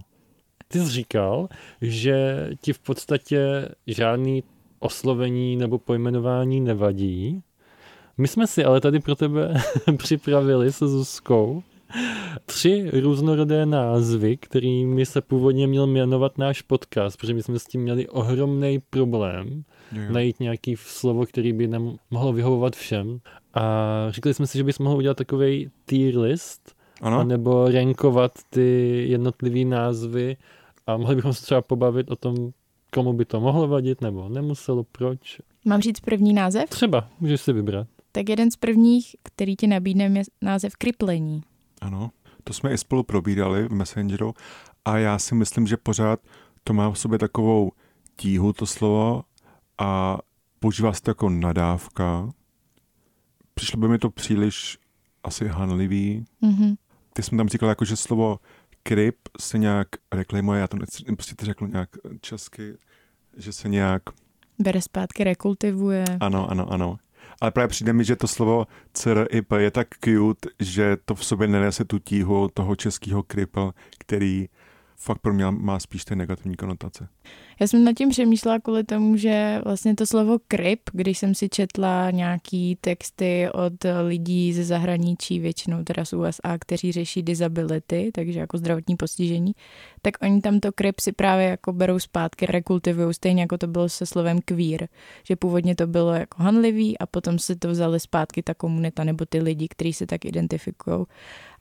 Ty 0.69 0.79
jsi 0.79 0.89
říkal, 0.91 1.49
že 1.81 2.49
ti 2.61 2.73
v 2.73 2.79
podstatě 2.79 3.69
žádný 3.87 4.45
oslovení 4.79 5.57
nebo 5.57 5.79
pojmenování 5.79 6.61
nevadí. 6.61 7.43
My 8.19 8.29
jsme 8.29 8.47
si 8.47 8.65
ale 8.65 8.81
tady 8.81 9.01
pro 9.01 9.15
tebe 9.15 9.55
připravili 9.97 10.73
se 10.73 10.89
Zuzkou 10.89 11.63
tři 12.47 12.91
různorodé 13.01 13.67
názvy, 13.67 14.37
kterými 14.37 15.07
se 15.07 15.21
původně 15.21 15.67
měl 15.67 15.87
jmenovat 15.87 16.39
náš 16.39 16.63
podcast, 16.63 17.17
protože 17.17 17.35
my 17.35 17.43
jsme 17.43 17.59
s 17.59 17.65
tím 17.67 17.81
měli 17.81 18.09
ohromný 18.09 18.79
problém 18.91 19.65
Jo, 19.93 20.13
najít 20.13 20.41
nějaký 20.41 20.77
slovo, 20.79 21.27
který 21.27 21.53
by 21.53 21.67
nám 21.69 21.97
mohlo 22.11 22.33
vyhovovat 22.33 22.77
všem. 22.77 23.21
A 23.55 24.07
říkali 24.11 24.35
jsme 24.35 24.47
si, 24.47 24.59
že 24.59 24.65
bychom 24.65 24.85
mohli 24.85 24.99
udělat 24.99 25.17
takový 25.17 25.71
tier 25.87 26.19
list, 26.19 26.75
Ano? 27.01 27.25
nebo 27.25 27.69
rankovat 27.71 28.33
ty 28.51 29.05
jednotlivé 29.09 29.65
názvy 29.71 30.37
a 30.87 30.97
mohli 30.97 31.17
bychom 31.17 31.33
se 31.33 31.43
třeba 31.43 31.63
pobavit 31.63 32.11
o 32.11 32.17
tom, 32.17 32.51
komu 32.93 33.13
by 33.13 33.25
to 33.25 33.41
mohlo 33.41 33.69
vadit, 33.69 34.01
nebo 34.01 34.29
nemuselo, 34.29 34.85
proč. 34.93 35.41
Mám 35.65 35.81
říct 35.81 36.01
první 36.01 36.33
název? 36.33 36.71
Třeba, 36.71 37.09
můžeš 37.21 37.41
si 37.41 37.53
vybrat. 37.53 37.87
Tak 38.13 38.29
jeden 38.29 38.51
z 38.51 38.57
prvních, 38.57 39.17
který 39.23 39.57
ti 39.57 39.67
nabídnem, 39.67 40.17
je 40.17 40.23
název 40.43 40.77
kryplení. 40.77 41.43
Ano, 41.85 42.11
to 42.45 42.53
jsme 42.53 42.73
i 42.73 42.79
spolu 42.79 43.03
probírali 43.03 43.69
v 43.69 43.73
Messengeru 43.73 44.35
a 44.85 44.99
já 44.99 45.19
si 45.19 45.35
myslím, 45.35 45.67
že 45.67 45.77
pořád 45.77 46.21
to 46.65 46.73
má 46.73 46.91
v 46.91 46.99
sobě 46.99 47.19
takovou 47.19 47.73
tíhu 48.17 48.53
to 48.53 48.67
slovo 48.67 49.23
a 49.79 50.19
používá 50.61 50.93
se 50.93 51.03
to 51.03 51.11
jako 51.11 51.31
nadávka. 51.31 52.31
Přišlo 53.55 53.79
by 53.81 53.89
mi 53.89 53.99
to 53.99 54.11
příliš 54.11 54.79
asi 55.25 55.49
hanlivý. 55.49 56.25
Mhm. 56.41 56.75
Ty 57.13 57.23
jsem 57.23 57.39
tam 57.39 57.49
říkal 57.49 57.69
jako, 57.69 57.85
že 57.85 57.97
slovo 57.97 58.39
kryp 58.83 59.17
se 59.41 59.59
nějak 59.59 59.89
reklamuje, 60.13 60.61
já 60.61 60.69
to 60.69 60.77
nechci, 60.77 61.05
prostě 61.05 61.35
to 61.35 61.45
řekl 61.47 61.69
nějak 61.69 61.89
česky, 62.21 62.75
že 63.37 63.53
se 63.53 63.69
nějak, 63.69 64.03
Bere 64.59 64.83
zpátky, 64.83 65.25
rekultivuje. 65.25 66.05
ano, 66.21 66.51
ano, 66.51 66.73
ano. 66.73 66.99
Ale 67.41 67.51
právě 67.51 67.69
přijde 67.69 67.93
mi, 67.93 68.05
že 68.05 68.17
to 68.17 68.29
slovo 68.29 68.67
CRIP 68.93 69.53
je 69.57 69.71
tak 69.71 69.89
cute, 70.05 70.49
že 70.61 70.97
to 71.05 71.15
v 71.15 71.25
sobě 71.25 71.49
nenese 71.49 71.85
tu 71.85 71.99
tíhu 71.99 72.49
toho 72.55 72.77
českého 72.77 73.23
kripl, 73.23 73.73
který 73.99 74.49
fakt 75.05 75.19
pro 75.19 75.35
mě 75.35 75.51
má 75.51 75.81
spíš 75.81 76.05
ty 76.05 76.17
negativní 76.17 76.57
konotace. 76.57 77.09
Já 77.61 77.67
jsem 77.67 77.85
nad 77.85 77.93
tím 77.93 78.09
přemýšlela 78.09 78.59
kvůli 78.59 78.85
tomu, 78.85 79.17
že 79.17 79.61
vlastně 79.65 79.95
to 79.95 80.07
slovo 80.07 80.39
kryp, 80.49 80.81
když 80.93 81.19
jsem 81.19 81.35
si 81.35 81.49
četla 81.49 82.11
nějaký 82.11 82.79
texty 82.81 83.49
od 83.53 83.73
lidí 84.07 84.53
ze 84.53 84.65
zahraničí, 84.65 85.41
většinou 85.41 85.85
teda 85.85 86.05
z 86.05 86.13
USA, 86.13 86.59
kteří 86.61 86.93
řeší 86.93 87.23
disability, 87.23 88.11
takže 88.15 88.41
jako 88.41 88.59
zdravotní 88.59 88.97
postižení, 88.97 89.53
tak 90.03 90.15
oni 90.23 90.41
tam 90.41 90.61
to 90.61 90.73
kryp 90.73 91.01
si 91.01 91.13
právě 91.13 91.47
jako 91.47 91.73
berou 91.73 91.99
zpátky, 91.99 92.47
rekultivují, 92.47 93.15
stejně 93.15 93.43
jako 93.43 93.59
to 93.59 93.67
bylo 93.67 93.89
se 93.89 94.07
slovem 94.07 94.41
queer, 94.45 94.89
že 95.25 95.37
původně 95.37 95.75
to 95.75 95.87
bylo 95.87 96.13
jako 96.15 96.43
hanlivý 96.43 96.99
a 96.99 97.07
potom 97.07 97.39
si 97.39 97.57
to 97.57 97.69
vzali 97.69 98.01
zpátky 98.01 98.43
ta 98.43 98.55
komunita 98.55 99.05
nebo 99.05 99.25
ty 99.27 99.39
lidi, 99.39 99.69
kteří 99.69 99.93
se 99.93 100.07
tak 100.07 100.25
identifikují. 100.25 101.07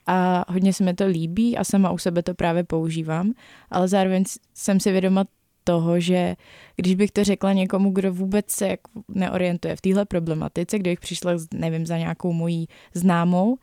A 0.06 0.44
hodně 0.52 0.72
se 0.72 0.84
mi 0.84 0.94
to 0.94 1.06
líbí 1.06 1.56
a 1.56 1.64
sama 1.64 1.90
u 1.90 1.98
sebe 1.98 2.22
to 2.22 2.34
právě 2.34 2.64
používám, 2.64 3.32
ale 3.70 3.88
zároveň 3.88 4.24
jsem 4.54 4.80
si 4.80 4.92
vědoma 4.92 5.24
toho, 5.64 6.00
že 6.00 6.36
když 6.76 6.94
bych 6.94 7.10
to 7.10 7.24
řekla 7.24 7.52
někomu, 7.52 7.90
kdo 7.90 8.12
vůbec 8.12 8.50
se 8.50 8.68
jak 8.68 8.80
neorientuje 9.08 9.76
v 9.76 9.80
téhle 9.80 10.04
problematice, 10.04 10.78
kdybych 10.78 11.00
přišla, 11.00 11.32
nevím, 11.54 11.86
za 11.86 11.98
nějakou 11.98 12.32
mojí 12.32 12.68
známou, 12.94 13.56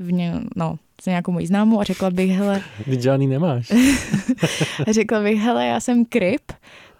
v 0.00 0.12
ně, 0.12 0.34
no, 0.56 0.78
za 1.04 1.10
nějakou 1.10 1.32
mojí 1.32 1.46
známou 1.46 1.80
a 1.80 1.84
řekla 1.84 2.10
bych, 2.10 2.30
hele, 2.30 2.62
Ty 2.84 3.02
žádný 3.02 3.26
nemáš. 3.26 3.72
řekla 4.90 5.22
bych, 5.22 5.40
hele, 5.40 5.66
já 5.66 5.80
jsem 5.80 6.04
kryp, 6.04 6.52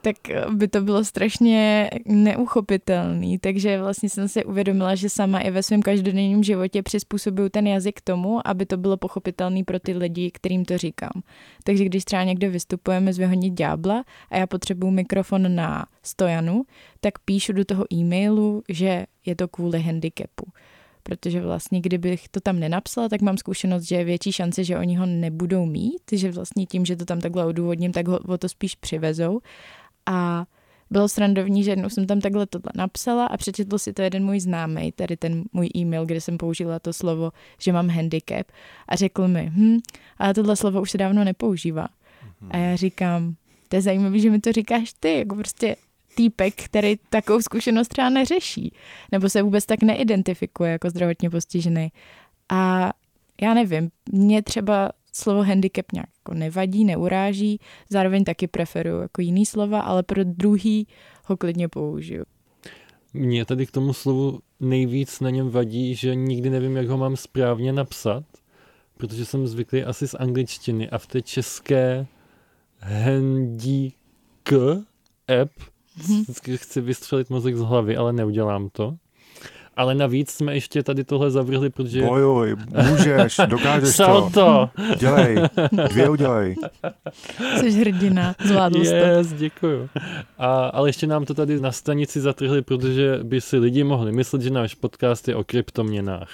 tak 0.02 0.16
by 0.50 0.68
to 0.68 0.80
bylo 0.80 1.04
strašně 1.04 1.90
neuchopitelný. 2.06 3.38
Takže 3.38 3.78
vlastně 3.78 4.09
jsem 4.09 4.28
si 4.28 4.44
uvědomila, 4.44 4.94
že 4.94 5.09
sama 5.09 5.38
i 5.40 5.50
ve 5.50 5.62
svém 5.62 5.82
každodenním 5.82 6.42
životě 6.42 6.82
přizpůsobuju 6.82 7.49
ten 7.49 7.66
jazyk 7.66 8.00
tomu, 8.00 8.49
aby 8.49 8.66
to 8.66 8.76
bylo 8.76 8.97
pochopitelný 8.97 9.64
pro 9.64 9.78
ty 9.78 9.92
lidi, 9.92 10.30
kterým 10.30 10.64
to 10.64 10.78
říkám. 10.78 11.23
Takže 11.64 11.85
když 11.85 12.04
třeba 12.04 12.25
někde 12.25 12.49
vystupujeme 12.49 13.12
z 13.12 13.18
Vyhonit 13.18 13.54
ďábla 13.54 14.04
a 14.30 14.37
já 14.37 14.47
potřebuju 14.47 14.92
mikrofon 14.92 15.54
na 15.54 15.87
stojanu, 16.02 16.62
tak 17.00 17.18
píšu 17.18 17.52
do 17.52 17.64
toho 17.64 17.85
e-mailu, 17.92 18.62
že 18.68 19.06
je 19.26 19.37
to 19.37 19.49
kvůli 19.49 19.82
handicapu. 19.82 20.44
protože 21.02 21.40
vlastně 21.40 21.80
kdybych 21.80 22.28
to 22.28 22.40
tam 22.40 22.61
nenapsala, 22.61 23.09
tak 23.09 23.21
mám 23.21 23.37
zkušenost, 23.38 23.82
že 23.82 23.97
je 23.97 24.04
větší 24.04 24.32
šance, 24.32 24.64
že 24.64 24.78
oni 24.78 24.97
ho 24.97 25.06
nebudou 25.06 25.66
mít, 25.66 26.02
že 26.12 26.32
vlastně 26.32 26.66
tím, 26.66 26.85
že 26.85 26.97
to 26.97 27.04
tam 27.04 27.21
takhle 27.21 27.47
odůvodním, 27.47 27.92
tak 27.92 28.09
ho 28.09 28.18
o 28.18 28.38
to 28.38 28.49
spíš 28.49 28.75
přivezou. 28.75 29.40
A 30.06 30.44
bylo 30.90 31.09
srandovní, 31.09 31.64
že 31.64 31.71
jednou 31.71 31.88
jsem 31.88 32.06
tam 32.06 32.21
takhle 32.21 32.47
tohle 32.47 32.73
napsala 32.75 33.26
a 33.26 33.37
přečetl 33.37 33.78
si 33.78 33.92
to 33.92 34.02
jeden 34.02 34.25
můj 34.25 34.40
známý, 34.40 34.92
tady 34.92 35.16
ten 35.16 35.44
můj 35.52 35.68
e-mail, 35.76 36.06
kde 36.06 36.21
jsem 36.21 36.38
použila 36.38 36.78
to 36.78 36.92
slovo, 36.92 37.30
že 37.59 37.73
mám 37.73 37.88
handicap 37.88 38.47
a 38.88 38.97
řekl 38.97 39.28
mi, 39.28 39.50
hm, 39.54 39.78
ale 40.18 40.35
tohle 40.35 40.56
slovo 40.56 40.82
už 40.82 40.90
se 40.90 40.99
dávno 40.99 41.25
nepoužívá. 41.25 41.88
A 42.50 42.56
já 42.56 42.76
říkám, 42.76 43.35
to 43.68 43.76
je 43.76 43.82
zajímavé, 43.82 44.18
že 44.18 44.30
mi 44.30 44.40
to 44.40 44.52
říkáš 44.52 44.92
ty, 45.00 45.18
jako 45.18 45.35
prostě 45.35 45.76
týpek, 46.14 46.54
který 46.64 46.97
takovou 47.11 47.40
zkušenost 47.40 47.88
třeba 47.88 48.09
neřeší, 48.09 48.75
nebo 49.12 49.28
se 49.28 49.42
vůbec 49.42 49.66
tak 49.66 49.82
neidentifikuje 49.82 50.73
jako 50.73 50.90
zdravotně 50.90 51.30
postižený. 51.30 51.92
A 52.49 52.92
já 53.42 53.54
nevím, 53.54 53.90
mě 54.12 54.42
třeba 54.42 54.90
slovo 55.12 55.42
handicap 55.42 55.92
nějak 55.92 56.09
jako 56.19 56.35
nevadí, 56.35 56.85
neuráží, 56.85 57.61
zároveň 57.88 58.25
taky 58.25 58.47
preferuju 58.47 59.00
jako 59.00 59.21
jiný 59.21 59.47
slova, 59.47 59.81
ale 59.81 60.02
pro 60.02 60.25
druhý 60.25 60.87
ho 61.25 61.37
klidně 61.37 61.69
použiju. 61.69 62.25
Mně 63.14 63.45
tady 63.45 63.66
k 63.66 63.71
tomu 63.71 63.92
slovu 63.92 64.40
nejvíc 64.61 65.21
na 65.21 65.31
něm 65.31 65.50
vadí, 65.50 65.95
že 65.95 66.14
nikdy 66.14 66.50
nevím, 66.50 66.76
jak 66.76 66.88
ho 66.88 66.99
mám 66.99 67.16
správně 67.16 67.73
napsat, 67.73 68.25
protože 68.97 69.25
jsem 69.25 69.47
zvyklý 69.47 69.85
asi 69.85 70.09
z 70.09 70.14
angličtiny 70.14 70.90
a 70.90 70.99
v 70.99 71.07
té 71.07 71.23
české 71.23 72.07
handicap 72.78 73.97
app 75.42 75.50
hmm. 75.97 76.25
chci 76.57 76.81
vystřelit 76.81 77.31
mozek 77.31 77.57
z 77.57 77.61
hlavy, 77.61 77.97
ale 77.97 78.12
neudělám 78.12 78.69
to. 78.69 78.97
Ale 79.76 79.94
navíc 79.94 80.30
jsme 80.30 80.54
ještě 80.54 80.82
tady 80.82 81.04
tohle 81.04 81.30
zavrhli, 81.30 81.70
protože... 81.70 82.02
Bojuj, 82.02 82.56
můžeš, 82.90 83.36
dokážeš 83.46 83.96
to. 83.96 84.30
to. 84.34 84.70
Dělej, 84.98 85.38
dvě 85.88 86.08
udělej. 86.08 86.56
Jsi 87.56 87.70
hrdina, 87.70 88.34
zvládl 88.44 88.78
yes, 88.78 89.28
to. 89.28 89.36
děkuju. 89.36 89.88
A, 90.38 90.66
ale 90.66 90.88
ještě 90.88 91.06
nám 91.06 91.24
to 91.24 91.34
tady 91.34 91.60
na 91.60 91.72
stanici 91.72 92.20
zatrhli, 92.20 92.62
protože 92.62 93.18
by 93.22 93.40
si 93.40 93.58
lidi 93.58 93.84
mohli 93.84 94.12
myslet, 94.12 94.42
že 94.42 94.50
náš 94.50 94.74
podcast 94.74 95.28
je 95.28 95.36
o 95.36 95.44
kryptoměnách. 95.44 96.28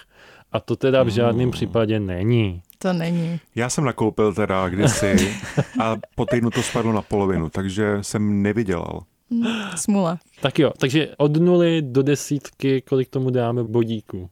A 0.52 0.60
to 0.60 0.76
teda 0.76 1.02
v 1.02 1.08
žádném 1.08 1.42
hmm. 1.42 1.50
případě 1.50 2.00
není. 2.00 2.62
To 2.78 2.92
není. 2.92 3.40
Já 3.54 3.70
jsem 3.70 3.84
nakoupil 3.84 4.34
teda 4.34 4.68
kdysi 4.68 5.36
a 5.80 5.96
po 6.14 6.26
týdnu 6.26 6.50
to 6.50 6.62
spadlo 6.62 6.92
na 6.92 7.02
polovinu, 7.02 7.50
takže 7.50 7.98
jsem 8.00 8.42
nevydělal. 8.42 9.00
Smula. 9.76 10.18
Tak 10.40 10.58
jo, 10.58 10.72
takže 10.78 11.14
od 11.16 11.36
nuly 11.36 11.82
do 11.82 12.02
desítky, 12.02 12.82
kolik 12.82 13.08
tomu 13.08 13.30
dáme 13.30 13.64
bodíku? 13.64 14.30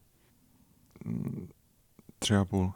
Tři 2.19 2.35
a 2.35 2.45
půl. 2.45 2.73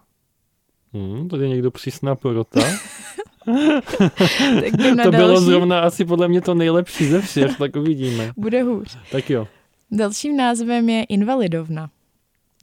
Hmm, 0.92 1.28
tady 1.28 1.42
je 1.42 1.48
někdo 1.48 1.70
přísná 1.70 2.14
porota. 2.14 2.60
tak 3.44 4.70
to 4.76 4.94
další... 4.94 5.10
bylo 5.10 5.40
zrovna 5.40 5.80
asi 5.80 6.04
podle 6.04 6.28
mě 6.28 6.40
to 6.40 6.54
nejlepší 6.54 7.06
ze 7.06 7.20
všech, 7.20 7.58
tak 7.58 7.76
uvidíme. 7.76 8.32
Bude 8.36 8.62
hůř. 8.62 8.98
Tak 9.12 9.30
jo. 9.30 9.48
Dalším 9.90 10.36
názvem 10.36 10.88
je 10.88 11.04
invalidovna. 11.04 11.90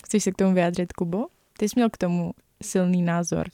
Chceš 0.06 0.24
se 0.24 0.32
k 0.32 0.36
tomu 0.36 0.54
vyjádřit, 0.54 0.94
Kubo? 0.94 1.26
Ty 1.58 1.70
jsi 1.70 1.74
měl 1.76 1.90
k 1.90 1.98
tomu 1.98 2.32
silný 2.64 3.02
názor. 3.02 3.48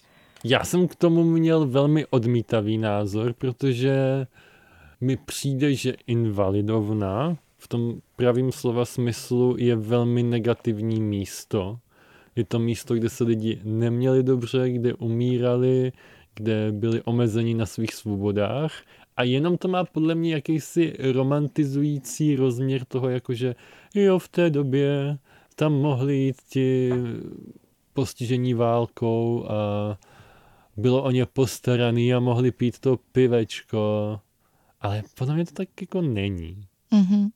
Já 0.44 0.64
jsem 0.64 0.88
k 0.88 0.96
tomu 0.96 1.24
měl 1.24 1.68
velmi 1.68 2.06
odmítavý 2.06 2.78
názor, 2.78 3.34
protože 3.34 4.28
mi 5.04 5.18
přijde, 5.18 5.76
že 5.76 5.94
invalidovna 6.08 7.38
v 7.58 7.68
tom 7.68 8.02
pravým 8.16 8.52
slova 8.52 8.86
smyslu 8.86 9.56
je 9.60 9.76
velmi 9.76 10.24
negativní 10.24 11.02
místo. 11.02 11.80
Je 12.36 12.44
to 12.44 12.60
místo, 12.60 12.96
kde 12.96 13.10
se 13.10 13.24
lidi 13.24 13.62
neměli 13.64 14.24
dobře, 14.24 14.70
kde 14.70 14.94
umírali, 14.94 15.92
kde 16.36 16.72
byli 16.72 17.02
omezeni 17.02 17.54
na 17.54 17.66
svých 17.66 17.94
svobodách 17.94 18.74
a 19.18 19.24
jenom 19.24 19.58
to 19.58 19.68
má 19.68 19.84
podle 19.84 20.16
mě 20.16 20.34
jakýsi 20.34 20.94
romantizující 21.12 22.36
rozměr 22.36 22.86
toho, 22.86 23.10
jakože 23.10 23.56
jo, 23.96 24.20
v 24.20 24.28
té 24.28 24.50
době 24.50 25.18
tam 25.56 25.74
mohli 25.74 26.16
jít 26.16 26.42
ti 26.50 26.89
postižení 27.94 28.54
válkou 28.54 29.46
a 29.48 29.54
bylo 30.78 31.04
o 31.04 31.12
ně 31.12 31.26
postaraný 31.26 32.13
a 32.13 32.20
mohli 32.20 32.52
pít 32.52 32.80
to 32.80 33.00
pivečko 33.12 34.20
ale 34.84 35.04
podle 35.15 35.36
mě 35.36 35.46
to 35.46 35.52
tak 35.52 35.67
jako 35.82 36.02
není. 36.02 36.67
Mm-hmm. 36.91 37.30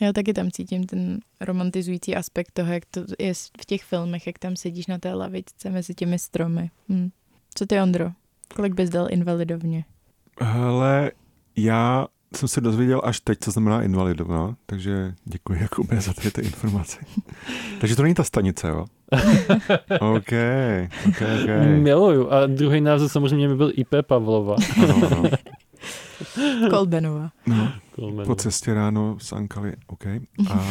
Já 0.00 0.12
taky 0.12 0.32
tam 0.32 0.50
cítím 0.50 0.86
ten 0.86 1.20
romantizující 1.40 2.16
aspekt 2.16 2.50
toho, 2.52 2.72
jak 2.72 2.84
to 2.84 3.04
je 3.18 3.34
v 3.34 3.64
těch 3.66 3.84
filmech, 3.84 4.26
jak 4.26 4.38
tam 4.38 4.56
sedíš 4.56 4.86
na 4.86 4.98
té 4.98 5.14
lavičce 5.14 5.70
mezi 5.70 5.94
těmi 5.94 6.18
stromy. 6.18 6.70
Hm. 6.88 7.10
Co 7.54 7.66
ty, 7.66 7.80
Ondro? 7.80 8.10
Kolik 8.54 8.74
bys 8.74 8.90
dal 8.90 9.06
invalidovně? 9.10 9.84
Hele, 10.40 11.12
já 11.56 12.06
jsem 12.36 12.48
se 12.48 12.60
dozvěděl 12.60 13.00
až 13.04 13.20
teď, 13.20 13.38
co 13.40 13.50
znamená 13.50 13.82
invalidovna, 13.82 14.56
takže 14.66 15.14
děkuji 15.24 15.62
Jakube 15.62 16.00
za 16.00 16.12
ty 16.12 16.40
informace. 16.40 16.98
takže 17.80 17.96
to 17.96 18.02
není 18.02 18.14
ta 18.14 18.24
stanice, 18.24 18.68
jo? 18.68 18.86
OK, 20.00 20.32
OK, 21.08 21.22
OK. 21.42 21.48
Miluju. 21.78 22.30
A 22.30 22.46
druhý 22.46 22.80
název 22.80 23.12
samozřejmě 23.12 23.48
by 23.48 23.56
byl 23.56 23.72
IP 23.74 23.94
Pavlova. 24.06 24.56
ano, 24.82 25.06
ano. 25.06 25.30
Kolbenova. 26.70 27.30
No, 27.46 27.72
Kolbenova. 27.94 28.24
po 28.24 28.34
cestě 28.34 28.74
ráno 28.74 29.18
s 29.18 29.32
Ankali, 29.32 29.72
OK. 29.86 30.06
A 30.50 30.64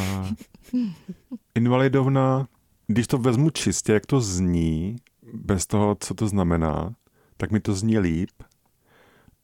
invalidovna, 1.55 2.47
když 2.87 3.07
to 3.07 3.17
vezmu 3.17 3.49
čistě, 3.49 3.93
jak 3.93 4.05
to 4.05 4.21
zní, 4.21 4.95
bez 5.33 5.65
toho, 5.65 5.95
co 5.99 6.13
to 6.13 6.27
znamená, 6.27 6.95
tak 7.37 7.51
mi 7.51 7.59
to 7.59 7.73
zní 7.73 7.99
líp. 7.99 8.29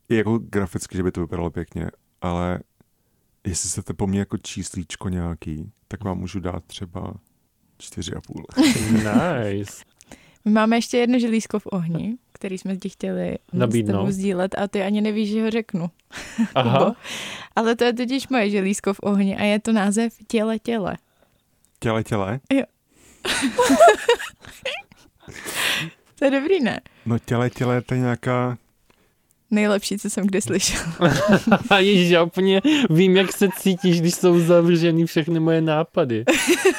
I 0.09 0.15
jako 0.15 0.37
graficky, 0.37 0.97
že 0.97 1.03
by 1.03 1.11
to 1.11 1.21
vypadalo 1.21 1.49
pěkně, 1.49 1.91
ale 2.21 2.59
jestli 3.47 3.69
chcete 3.69 3.93
po 3.93 4.07
mně 4.07 4.19
jako 4.19 4.37
číslíčko 4.37 5.09
nějaký, 5.09 5.71
tak 5.87 6.03
vám 6.03 6.17
můžu 6.17 6.39
dát 6.39 6.63
třeba 6.65 7.13
čtyři 7.77 8.13
a 8.15 8.21
půl. 8.21 8.45
nice. 8.91 9.83
My 10.45 10.51
máme 10.51 10.77
ještě 10.77 10.97
jedno 10.97 11.19
želízko 11.19 11.59
v 11.59 11.67
ohni, 11.71 12.17
který 12.31 12.57
jsme 12.57 12.77
ti 12.77 12.89
chtěli 12.89 13.37
Nabídnout. 13.53 14.11
s 14.11 14.15
sdílet 14.15 14.55
a 14.57 14.67
ty 14.67 14.83
ani 14.83 15.01
nevíš, 15.01 15.29
že 15.29 15.41
ho 15.43 15.49
řeknu. 15.49 15.89
Aha. 16.55 16.95
Ale 17.55 17.75
to 17.75 17.83
je 17.83 17.93
totiž 17.93 18.27
moje 18.27 18.49
želízko 18.49 18.93
v 18.93 18.99
ohni 19.03 19.37
a 19.37 19.43
je 19.43 19.59
to 19.59 19.71
název 19.71 20.13
Těle 20.27 20.59
těle. 20.59 20.97
Těle 21.79 22.03
těle? 22.03 22.39
Jo. 22.53 22.63
to 26.19 26.25
je 26.25 26.31
dobrý, 26.31 26.59
ne? 26.63 26.79
No 27.05 27.19
těle 27.19 27.49
těle 27.49 27.81
to 27.81 27.93
je 27.93 27.99
nějaká 27.99 28.57
Nejlepší, 29.51 29.97
co 29.97 30.09
jsem 30.09 30.25
kdy 30.25 30.41
slyšel. 30.41 30.81
Ježiš, 31.77 32.09
já 32.09 32.23
úplně 32.23 32.61
vím, 32.89 33.17
jak 33.17 33.31
se 33.31 33.47
cítíš, 33.57 34.01
když 34.01 34.15
jsou 34.15 34.39
zavřený 34.39 35.05
všechny 35.05 35.39
moje 35.39 35.61
nápady. 35.61 36.25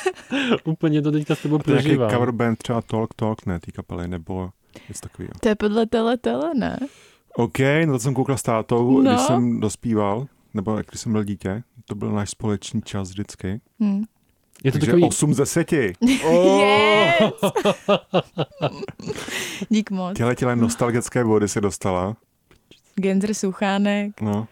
úplně 0.64 1.02
to 1.02 1.12
teďka 1.12 1.35
s 1.35 1.42
tebou 1.42 1.59
prožívám. 1.59 2.09
To 2.09 2.14
je 2.14 2.18
cover 2.18 2.33
band 2.33 2.59
třeba 2.59 2.83
Talk 2.83 3.14
Talk, 3.14 3.46
ne, 3.46 3.61
té 3.61 3.72
kapely, 3.72 4.09
nebo 4.09 4.50
něco 4.88 5.00
takového. 5.00 5.33
To 5.40 5.48
je 5.48 5.54
podle 5.54 5.87
tele 5.87 6.16
tele, 6.16 6.50
ne? 6.54 6.78
OK, 7.35 7.59
no 7.87 7.92
to 7.92 7.98
jsem 7.98 8.14
koukal 8.14 8.37
s 8.37 8.42
tátou, 8.42 9.00
no. 9.00 9.11
když 9.11 9.26
jsem 9.26 9.61
dospíval, 9.61 10.26
nebo 10.54 10.76
když 10.76 11.00
jsem 11.00 11.12
byl 11.12 11.24
dítě. 11.24 11.62
To 11.85 11.94
byl 11.94 12.12
náš 12.12 12.30
společný 12.30 12.83
čas 12.83 13.09
vždycky. 13.09 13.61
Hmm. 13.80 14.04
Je 14.64 14.72
to 14.72 14.78
Takže 14.78 14.87
takový... 14.87 15.04
8 15.04 15.35
ze 15.35 15.42
10. 15.42 15.72
Oh! 16.24 16.62
Yes! 16.62 17.33
Dík 19.68 19.90
moc. 19.90 20.16
Těle 20.16 20.35
těle 20.37 20.56
nostalgické 20.56 21.24
vody 21.24 21.48
se 21.48 21.61
dostala. 21.61 22.16
Gendr 23.00 23.34
Suchánek. 23.34 24.20
No. 24.20 24.48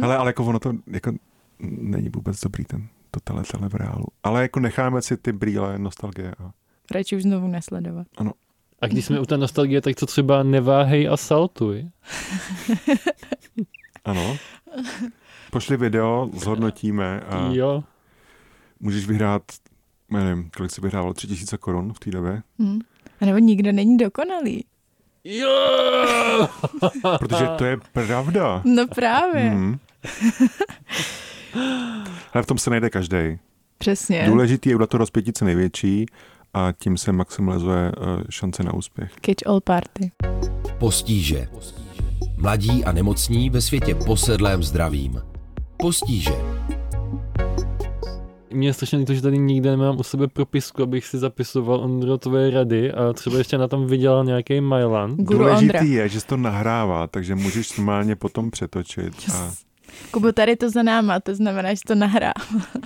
Hele, 0.00 0.16
ale 0.16 0.28
jako 0.28 0.44
ono 0.44 0.58
to 0.58 0.72
jako 0.86 1.12
není 1.60 2.08
vůbec 2.08 2.40
dobrý 2.40 2.64
ten 2.64 2.88
to 3.10 3.20
tele, 3.20 3.42
tele 3.42 3.68
v 3.68 3.74
reálu. 3.74 4.06
Ale 4.22 4.42
jako 4.42 4.60
necháme 4.60 5.02
si 5.02 5.16
ty 5.16 5.32
brýle 5.32 5.78
nostalgie. 5.78 6.34
A... 6.38 6.50
Radši 6.90 7.16
už 7.16 7.22
znovu 7.22 7.48
nesledovat. 7.48 8.06
Ano. 8.16 8.32
A 8.80 8.86
když 8.86 9.04
jsme 9.04 9.20
u 9.20 9.26
té 9.26 9.36
nostalgie, 9.36 9.80
tak 9.80 9.96
to 9.96 10.06
třeba 10.06 10.42
neváhej 10.42 11.08
a 11.08 11.16
saltuj. 11.16 11.90
ano. 14.04 14.36
Pošli 15.50 15.76
video, 15.76 16.30
zhodnotíme 16.34 17.20
a 17.20 17.48
jo. 17.52 17.84
můžeš 18.80 19.06
vyhrát, 19.06 19.42
nevím, 20.10 20.50
kolik 20.56 20.72
se 20.72 20.80
vyhrávalo, 20.80 21.14
tři 21.14 21.26
tisíce 21.26 21.58
korun 21.58 21.92
v 21.92 21.98
té 21.98 22.10
době. 22.10 22.42
Hmm. 22.58 22.80
A 23.20 23.24
nebo 23.24 23.38
nikdo 23.38 23.72
není 23.72 23.96
dokonalý. 23.96 24.64
Jo! 25.24 26.48
Protože 27.18 27.46
to 27.58 27.64
je 27.64 27.76
pravda. 27.92 28.62
No 28.64 28.86
právě. 28.86 29.50
Hmm. 29.50 29.78
Ale 32.32 32.42
v 32.42 32.46
tom 32.46 32.58
se 32.58 32.70
najde 32.70 32.90
každý. 32.90 33.38
Přesně. 33.78 34.24
Důležitý 34.26 34.68
je 34.68 34.74
udělat 34.74 34.90
to 34.90 34.98
rozpětí 34.98 35.32
co 35.32 35.44
největší 35.44 36.06
a 36.54 36.72
tím 36.78 36.96
se 36.96 37.12
maximalizuje 37.12 37.92
eh, 37.96 38.24
šance 38.30 38.62
na 38.62 38.74
úspěch. 38.74 39.12
Catch 39.26 39.46
all 39.46 39.60
party. 39.60 40.10
Postíže. 40.78 41.48
Mladí 42.36 42.84
a 42.84 42.92
nemocní 42.92 43.50
ve 43.50 43.60
světě 43.60 43.94
posedlém 43.94 44.62
zdravím. 44.62 45.22
Postíže. 45.76 46.32
Mě 48.52 48.68
je 48.68 48.72
strašně 48.72 48.98
líto, 48.98 49.14
že 49.14 49.22
tady 49.22 49.38
nikde 49.38 49.70
nemám 49.70 49.98
u 49.98 50.02
sebe 50.02 50.28
propisku, 50.28 50.82
abych 50.82 51.06
si 51.06 51.18
zapisoval 51.18 51.80
Ondro 51.80 52.18
tvoje 52.18 52.50
rady 52.50 52.92
a 52.92 53.12
třeba 53.12 53.38
ještě 53.38 53.58
na 53.58 53.68
tom 53.68 53.86
vydělal 53.86 54.24
nějaký 54.24 54.60
Mailan. 54.60 55.16
Důležitý 55.18 55.92
je, 55.92 56.08
že 56.08 56.20
se 56.20 56.26
to 56.26 56.36
nahrává, 56.36 57.06
takže 57.06 57.34
můžeš 57.34 57.76
normálně 57.76 58.16
potom 58.16 58.50
přetočit. 58.50 59.12
A 59.34 59.52
Kubo, 60.10 60.32
tady 60.32 60.56
to 60.56 60.70
za 60.70 60.82
náma, 60.82 61.20
to 61.20 61.34
znamená, 61.34 61.74
že 61.74 61.80
to 61.86 61.94
nahrá. 61.94 62.32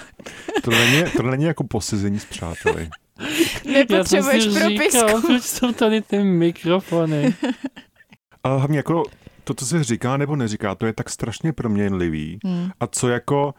to, 0.62 0.70
není, 0.70 1.04
to 1.16 1.22
není 1.22 1.44
jako 1.44 1.64
posezení 1.64 2.18
s 2.18 2.24
přáteli. 2.24 2.88
Nepotřebuješ 3.72 4.44
Já 4.44 4.52
jsem 4.52 4.52
si 4.52 4.60
propisku. 4.60 5.06
říkal, 5.06 5.22
proč 5.26 5.42
jsou 5.42 5.72
tady 5.72 6.00
ty 6.00 6.18
mikrofony? 6.18 7.34
Ale 8.44 8.58
hlavně 8.58 8.76
jako 8.76 9.02
to, 9.44 9.54
co 9.54 9.66
se 9.66 9.84
říká 9.84 10.16
nebo 10.16 10.36
neříká, 10.36 10.74
to 10.74 10.86
je 10.86 10.92
tak 10.92 11.10
strašně 11.10 11.52
proměnlivý. 11.52 12.38
Hmm. 12.44 12.70
A 12.80 12.86
co 12.86 13.08
jako 13.08 13.54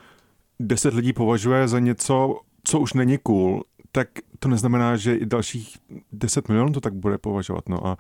deset 0.60 0.94
lidí 0.94 1.14
považuje 1.14 1.68
za 1.68 1.80
něco, 1.80 2.40
co 2.64 2.80
už 2.80 2.94
není 2.94 3.18
cool, 3.18 3.64
tak 3.92 4.08
to 4.40 4.50
neznamená, 4.50 4.98
že 4.98 5.16
i 5.16 5.26
dalších 5.26 5.78
10 6.12 6.48
milionů 6.48 6.72
to 6.72 6.82
tak 6.82 6.94
bude 6.94 7.18
považovat. 7.18 7.70
No 7.70 7.88
a, 7.88 7.98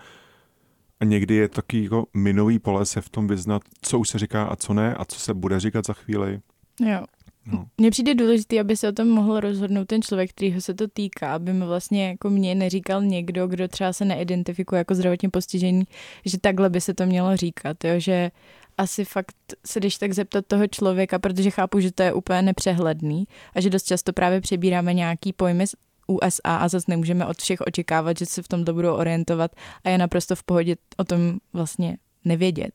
a 1.00 1.06
někdy 1.06 1.36
je 1.36 1.50
taky 1.50 1.84
jako 1.84 2.06
minový 2.13 2.60
pole 2.60 2.86
se 2.86 3.02
v 3.02 3.10
tom 3.10 3.28
vyznat, 3.28 3.62
co 3.82 4.00
už 4.00 4.10
se 4.10 4.20
říká 4.20 4.43
a 4.43 4.56
co 4.56 4.74
ne 4.74 4.96
a 4.96 5.06
co 5.06 5.20
se 5.20 5.34
bude 5.34 5.60
říkat 5.60 5.86
za 5.86 5.93
chvíli. 5.93 6.39
Jo. 6.80 7.06
No. 7.52 7.65
Mně 7.78 7.91
přijde 7.91 8.15
důležité, 8.15 8.60
aby 8.60 8.78
se 8.78 8.89
o 8.89 8.91
tom 8.91 9.08
mohl 9.08 9.39
rozhodnout 9.39 9.88
ten 9.88 10.02
člověk, 10.02 10.30
kterýho 10.30 10.62
se 10.62 10.74
to 10.74 10.88
týká, 10.88 11.36
aby 11.36 11.54
mi 11.54 11.65
vlastně 11.65 12.08
jako 12.08 12.30
mě 12.30 12.56
neříkal 12.56 13.04
někdo, 13.04 13.48
kdo 13.48 13.67
třeba 13.67 13.93
se 13.93 14.06
neidentifikuje 14.06 14.80
jako 14.80 14.96
zdravotně 14.96 15.30
postižený, 15.30 15.84
že 16.26 16.39
takhle 16.39 16.70
by 16.70 16.82
se 16.82 16.93
to 16.93 17.06
mělo 17.06 17.38
říkat, 17.38 17.84
jo? 17.84 17.93
že 17.98 18.32
asi 18.77 19.05
fakt 19.05 19.35
se 19.65 19.79
když 19.79 19.97
tak 19.97 20.13
zeptat 20.13 20.45
toho 20.45 20.67
člověka, 20.67 21.19
protože 21.19 21.49
chápu, 21.49 21.79
že 21.79 21.91
to 21.91 22.03
je 22.03 22.13
úplně 22.13 22.41
nepřehledný 22.41 23.27
a 23.55 23.61
že 23.61 23.69
dost 23.69 23.83
často 23.85 24.13
právě 24.13 24.41
přebíráme 24.41 24.93
nějaký 24.93 25.33
pojmy 25.33 25.67
z 25.67 25.75
USA 26.07 26.55
a 26.57 26.67
zase 26.67 26.85
nemůžeme 26.87 27.25
od 27.25 27.37
všech 27.41 27.61
očekávat, 27.61 28.17
že 28.17 28.25
se 28.25 28.41
v 28.41 28.47
tomto 28.47 28.73
budou 28.73 28.93
orientovat 28.95 29.51
a 29.83 29.89
je 29.89 29.97
naprosto 29.97 30.35
v 30.35 30.43
pohodě 30.43 30.75
o 30.97 31.03
tom 31.03 31.37
vlastně 31.53 31.97
nevědět. 32.25 32.73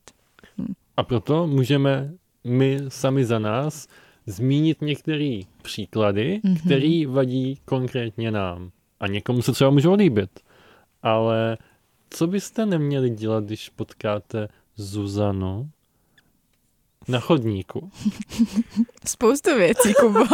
A 0.96 1.02
proto 1.02 1.46
můžeme 1.46 2.12
my 2.44 2.78
sami 2.88 3.24
za 3.24 3.38
nás 3.38 3.86
zmínit 4.26 4.80
některé 4.82 5.40
příklady, 5.62 6.40
Mhm. 6.44 6.54
mm-hmm. 6.54 6.60
které 6.64 7.06
vadí 7.14 7.58
konkrétně 7.64 8.30
nám. 8.30 8.70
A 9.00 9.06
někomu 9.06 9.42
se 9.42 9.52
třeba 9.52 9.70
můžou 9.70 9.94
líbit. 9.94 10.40
Ale 11.02 11.58
co 12.10 12.26
byste 12.26 12.66
neměli 12.66 13.10
dělat, 13.10 13.44
když 13.44 13.68
potkáte 13.68 14.48
Zuzanu 14.76 15.70
na 17.08 17.20
chodníku? 17.20 17.90
Spoustu 19.06 19.56
věcí, 19.56 19.94
Kubo. 20.00 20.24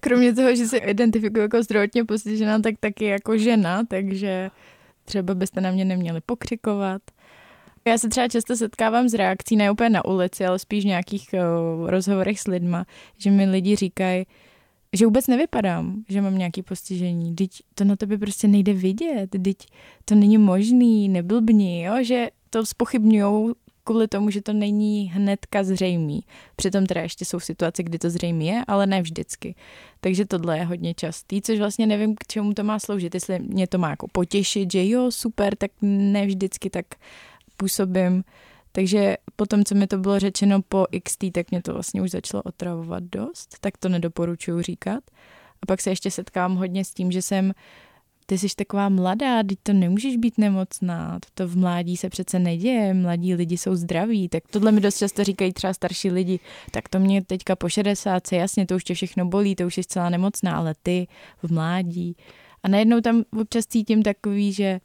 Kromě 0.00 0.34
toho, 0.34 0.56
že 0.56 0.66
se 0.66 0.76
identifikuje 0.76 1.42
jako 1.42 1.62
zdravotně 1.62 2.04
postižená, 2.04 2.58
tak 2.58 2.74
taky 2.80 3.04
jako 3.04 3.38
žena, 3.38 3.84
takže 3.84 4.50
třeba 5.04 5.34
byste 5.34 5.60
na 5.60 5.70
mě 5.70 5.84
neměli 5.84 6.20
pokřikovat. 6.26 7.02
Já 7.86 7.98
se 7.98 8.08
třeba 8.08 8.28
často 8.28 8.56
setkávám 8.56 9.08
s 9.08 9.14
reakcí, 9.14 9.56
ne 9.56 9.70
úplně 9.70 9.90
na 9.90 10.04
ulici, 10.04 10.46
ale 10.46 10.58
spíš 10.58 10.84
v 10.84 10.86
nějakých 10.86 11.34
uh, 11.34 11.90
rozhovorech 11.90 12.40
s 12.40 12.46
lidma, 12.46 12.86
že 13.18 13.30
mi 13.30 13.50
lidi 13.50 13.76
říkají, 13.76 14.26
že 14.92 15.04
vůbec 15.04 15.26
nevypadám, 15.26 16.04
že 16.08 16.20
mám 16.20 16.38
nějaký 16.38 16.62
postižení. 16.62 17.34
Teď 17.34 17.50
to 17.74 17.84
na 17.84 17.96
tebe 17.96 18.18
prostě 18.18 18.48
nejde 18.48 18.72
vidět, 18.72 19.30
teď 19.42 19.56
to 20.04 20.14
není 20.14 20.38
možný, 20.38 21.08
neblbni, 21.08 21.82
jo? 21.82 21.94
že 22.02 22.28
to 22.50 22.66
spochybňují 22.66 23.54
kvůli 23.84 24.08
tomu, 24.08 24.30
že 24.30 24.42
to 24.42 24.52
není 24.52 25.10
hnedka 25.10 25.64
zřejmý. 25.64 26.20
Přitom 26.56 26.86
teda 26.86 27.00
ještě 27.00 27.24
jsou 27.24 27.40
situace, 27.40 27.82
kdy 27.82 27.98
to 27.98 28.10
zřejmě 28.10 28.52
je, 28.52 28.64
ale 28.68 28.86
ne 28.86 29.02
vždycky. 29.02 29.54
Takže 30.00 30.24
tohle 30.24 30.58
je 30.58 30.64
hodně 30.64 30.94
častý, 30.94 31.42
což 31.42 31.58
vlastně 31.58 31.86
nevím, 31.86 32.14
k 32.14 32.26
čemu 32.26 32.54
to 32.54 32.64
má 32.64 32.78
sloužit. 32.78 33.14
Jestli 33.14 33.38
mě 33.38 33.66
to 33.66 33.78
má 33.78 33.90
jako 33.90 34.08
potěšit, 34.12 34.72
že 34.72 34.88
jo, 34.88 35.10
super, 35.10 35.56
tak 35.56 35.70
ne 35.82 36.26
vždycky 36.26 36.70
tak 36.70 36.86
působím. 37.56 38.24
Takže 38.72 39.16
potom, 39.36 39.64
co 39.64 39.74
mi 39.74 39.86
to 39.86 39.98
bylo 39.98 40.18
řečeno 40.18 40.62
po 40.62 40.86
XT, 41.04 41.24
tak 41.32 41.50
mě 41.50 41.62
to 41.62 41.72
vlastně 41.72 42.02
už 42.02 42.10
začalo 42.10 42.42
otravovat 42.42 43.02
dost, 43.02 43.56
tak 43.60 43.78
to 43.78 43.88
nedoporučuju 43.88 44.62
říkat. 44.62 45.04
A 45.62 45.66
pak 45.66 45.80
se 45.80 45.90
ještě 45.90 46.10
setkám 46.10 46.56
hodně 46.56 46.84
s 46.84 46.94
tím, 46.94 47.12
že 47.12 47.22
jsem 47.22 47.52
ty 48.26 48.38
jsi 48.38 48.46
taková 48.56 48.88
mladá, 48.88 49.42
teď 49.42 49.58
to 49.62 49.72
nemůžeš 49.72 50.16
být 50.16 50.38
nemocná, 50.38 51.18
to 51.34 51.48
v 51.48 51.56
mládí 51.56 51.96
se 51.96 52.08
přece 52.08 52.38
neděje, 52.38 52.94
mladí 52.94 53.34
lidi 53.34 53.58
jsou 53.58 53.74
zdraví, 53.74 54.28
tak 54.28 54.42
tohle 54.50 54.72
mi 54.72 54.80
dost 54.80 54.98
často 54.98 55.24
říkají 55.24 55.52
třeba 55.52 55.74
starší 55.74 56.10
lidi, 56.10 56.40
tak 56.70 56.88
to 56.88 56.98
mě 56.98 57.24
teďka 57.24 57.56
po 57.56 57.68
60, 57.68 58.32
jasně, 58.32 58.66
to 58.66 58.76
už 58.76 58.84
tě 58.84 58.94
všechno 58.94 59.26
bolí, 59.26 59.54
to 59.54 59.66
už 59.66 59.76
je 59.76 59.84
celá 59.84 60.10
nemocná, 60.10 60.56
ale 60.56 60.74
ty 60.82 61.06
v 61.42 61.52
mládí. 61.52 62.16
A 62.62 62.68
najednou 62.68 63.00
tam 63.00 63.22
občas 63.40 63.66
cítím 63.66 64.02
takový, 64.02 64.52
že 64.52 64.80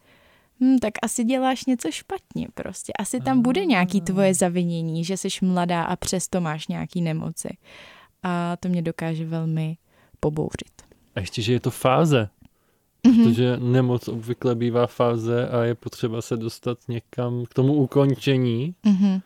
hm, 0.62 0.78
tak 0.78 0.93
asi 1.02 1.23
děláš 1.23 1.65
něco 1.65 1.91
špatně 1.91 2.47
prostě, 2.54 2.93
asi 2.99 3.19
tam 3.19 3.41
bude 3.41 3.65
nějaký 3.65 4.02
tvoje 4.02 4.34
zavinění, 4.34 5.04
že 5.04 5.17
jsi 5.17 5.28
mladá 5.41 5.84
a 5.84 5.95
přesto 5.95 6.41
máš 6.41 6.67
nějaký 6.67 7.02
nemoci. 7.02 7.49
A 8.23 8.58
to 8.58 8.69
mě 8.69 8.82
dokáže 8.82 9.25
velmi 9.25 9.78
pobouřit. 10.19 10.82
A 11.15 11.19
ještě, 11.19 11.41
že 11.41 11.54
je 11.54 11.60
to 11.60 11.71
fáze. 11.71 12.30
Mhm. 13.07 13.23
Protože 13.23 13.57
nemoc 13.57 14.07
obvykle 14.07 14.55
bývá 14.55 14.88
fáze 14.88 15.47
a 15.49 15.63
je 15.63 15.75
potřeba 15.75 16.21
se 16.21 16.38
dostat 16.38 16.77
někam 16.88 17.45
k 17.45 17.53
tomu 17.53 17.73
ukončení. 17.73 18.75
Mhm. 18.83 19.19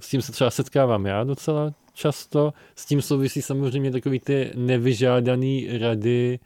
S 0.00 0.08
tím 0.08 0.22
se 0.22 0.32
třeba 0.32 0.50
setkávám 0.50 1.06
já 1.06 1.24
docela 1.24 1.74
často. 1.92 2.52
S 2.74 2.86
tím 2.86 3.02
souvisí 3.02 3.42
samozřejmě 3.42 3.90
takový 3.90 4.20
ty 4.20 4.52
nevyžádaný 4.54 5.78
rady. 5.78 6.38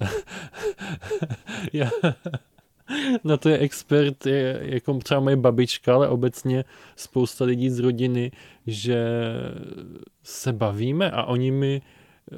já, 1.72 1.90
na 3.24 3.36
to 3.36 3.48
je 3.48 3.58
expert, 3.58 4.26
je, 4.26 4.58
jako 4.62 4.98
třeba 4.98 5.20
moje 5.20 5.36
babička, 5.36 5.94
ale 5.94 6.08
obecně 6.08 6.64
spousta 6.96 7.44
lidí 7.44 7.70
z 7.70 7.78
rodiny, 7.78 8.32
že 8.66 9.04
se 10.22 10.52
bavíme 10.52 11.10
a 11.10 11.24
oni 11.24 11.50
mi 11.50 11.82
eh, 12.32 12.36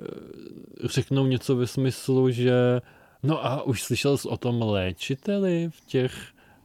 řeknou 0.85 1.27
něco 1.27 1.57
ve 1.57 1.67
smyslu, 1.67 2.31
že 2.31 2.81
no 3.23 3.47
a 3.47 3.63
už 3.63 3.83
slyšel 3.83 4.17
jsi 4.17 4.29
o 4.29 4.37
tom 4.37 4.63
léčiteli 4.63 5.69
v 5.73 5.81
těch 5.87 6.13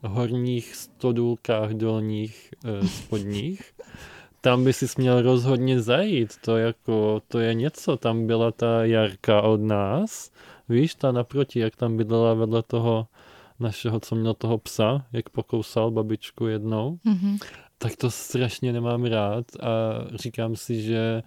horních 0.04 0.76
stodůlkách, 0.76 1.72
dolních, 1.72 2.54
eh, 2.65 2.88
spodních? 2.88 3.74
Tam 4.41 4.63
by 4.63 4.74
si 4.74 4.86
měl 4.98 5.22
rozhodně 5.22 5.82
zajít, 5.82 6.34
to 6.46 6.58
jako, 6.58 7.22
to 7.28 7.39
je 7.39 7.54
něco, 7.54 7.98
tam 7.98 8.28
byla 8.28 8.52
ta 8.52 8.86
Jarka 8.86 9.41
od 9.41 9.62
nás, 9.62 10.32
víš, 10.70 10.96
ta 10.96 11.12
naproti, 11.12 11.60
jak 11.60 11.76
tam 11.76 11.98
bydlela 11.98 12.34
vedle 12.34 12.63
toho 12.63 13.08
našeho, 13.60 14.00
co 14.00 14.15
měl 14.15 14.34
toho 14.34 14.58
psa, 14.58 15.06
jak 15.13 15.30
pokousal 15.30 15.91
babičku 15.91 16.48
jednou, 16.48 17.00
Mhm. 17.04 17.38
tak 17.78 17.96
to 17.96 18.12
strašně 18.12 18.74
nemám 18.74 19.06
rád 19.06 19.46
a 19.62 19.70
říkám 20.15 20.56
si, 20.56 20.82
že 20.82 21.24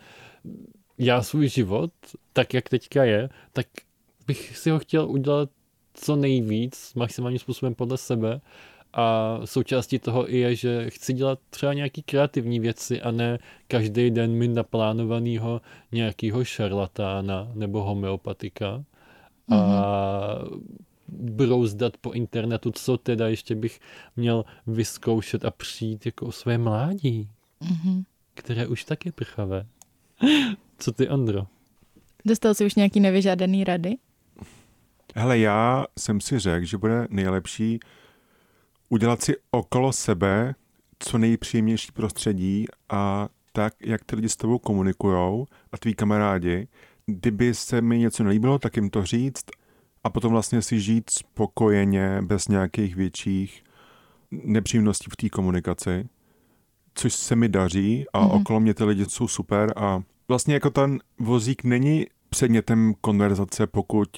já 0.99 1.23
svůj 1.23 1.49
život, 1.49 1.90
tak 2.33 2.55
jak 2.55 2.69
teďka 2.69 3.05
je, 3.05 3.29
tak 3.53 3.66
bych 4.31 4.57
si 4.59 4.71
ho 4.71 4.79
chtěl 4.79 5.11
udělat 5.11 5.51
co 5.95 6.16
nejvíc, 6.16 6.95
maximálním 6.95 7.38
způsobem 7.38 7.75
podle 7.75 7.99
sebe 7.99 8.40
a 8.93 9.37
součástí 9.45 9.99
toho 9.99 10.35
i 10.35 10.38
je, 10.38 10.55
že 10.55 10.90
chci 10.90 11.12
dělat 11.12 11.38
třeba 11.51 11.73
nějaký 11.75 12.03
kreativní 12.03 12.61
věci 12.61 13.03
a 13.03 13.11
ne 13.11 13.38
každý 13.69 14.11
den 14.11 14.31
mít 14.33 14.49
naplánovanýho 14.55 15.61
nějakýho 15.93 16.45
šarlatána 16.45 17.51
nebo 17.55 17.83
homeopatika 17.83 18.85
a 19.51 19.59
brouzdat 21.09 21.97
po 21.97 22.12
internetu, 22.12 22.71
co 22.71 22.97
teda 22.97 23.29
ještě 23.29 23.55
bych 23.55 23.81
měl 24.16 24.45
vyzkoušet 24.66 25.45
a 25.45 25.51
přijít 25.51 26.07
jako 26.07 26.27
o 26.27 26.33
své 26.33 26.59
mládí, 26.59 27.29
Mhm. 27.61 28.03
které 28.35 28.66
už 28.66 28.85
tak 28.85 29.07
je 29.07 29.12
prchavé. 29.12 29.66
Co 30.79 30.93
ty, 30.93 31.09
Andro? 31.09 31.47
Dostal 32.25 32.55
jsi 32.55 32.66
už 32.66 32.75
nějaký 32.75 33.01
nevyžádaný 33.01 33.64
rady? 33.64 33.97
Hele, 35.16 35.38
já 35.38 35.85
jsem 35.99 36.20
si 36.20 36.38
řekl, 36.38 36.66
že 36.66 36.79
bude 36.79 37.07
nejlepší 37.11 37.81
udělat 38.88 39.23
si 39.23 39.37
okolo 39.51 39.92
sebe 39.92 40.55
co 40.99 41.18
nejpříjemnější 41.18 41.92
prostředí 41.92 42.66
a 42.88 43.29
tak, 43.53 43.75
jak 43.81 44.05
ty 44.05 44.16
lidi 44.16 44.29
s 44.29 44.37
tebou 44.37 44.59
komunikujou 44.59 45.46
a 45.73 45.79
tví 45.79 45.94
kamarádi. 45.94 46.68
Kdyby 47.07 47.55
se 47.55 47.81
mi 47.81 47.99
něco 47.99 48.25
nelíbilo, 48.25 48.59
tak 48.59 48.77
jim 48.77 48.90
to 48.90 49.05
říct 49.05 49.44
a 50.05 50.11
potom 50.11 50.33
vlastně 50.33 50.62
si 50.62 50.81
žít 50.81 51.11
spokojeně, 51.11 52.23
bez 52.23 52.49
nějakých 52.49 52.96
větších 52.96 53.64
nepříjemností 54.31 55.07
v 55.12 55.16
té 55.16 55.29
komunikaci, 55.29 56.09
což 56.94 57.14
se 57.14 57.37
mi 57.37 57.49
daří 57.49 58.05
a 58.12 58.20
Mhm. 58.20 58.29
mm-hmm. 58.29 58.40
okolo 58.40 58.61
mě 58.61 58.75
ty 58.75 58.85
lidi 58.85 59.05
jsou 59.05 59.29
super 59.29 59.73
a 59.77 60.03
vlastně 60.29 60.55
jako 60.55 60.70
ten 60.70 60.99
vozík 61.18 61.64
není 61.64 62.07
předmětem 62.29 62.94
konverzace, 63.01 63.66
pokud 63.66 64.09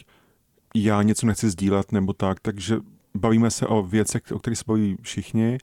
já 0.75 1.03
něco 1.03 1.27
nechci 1.27 1.51
sdílet 1.51 1.93
nebo 1.93 2.13
tak, 2.13 2.41
takže 2.41 2.77
bavíme 3.15 3.51
se 3.51 3.67
o 3.67 3.83
věcech, 3.83 4.23
o 4.33 4.39
kterých 4.39 4.59
se 4.59 4.65
baví 4.67 4.97
všichni 5.03 5.59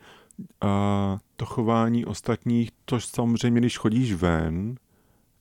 a 0.61 1.17
to 1.35 1.45
chování 1.45 2.05
ostatních, 2.05 2.69
to 2.85 2.99
samozřejmě, 2.99 3.59
když 3.59 3.77
chodíš 3.77 4.13
ven, 4.13 4.75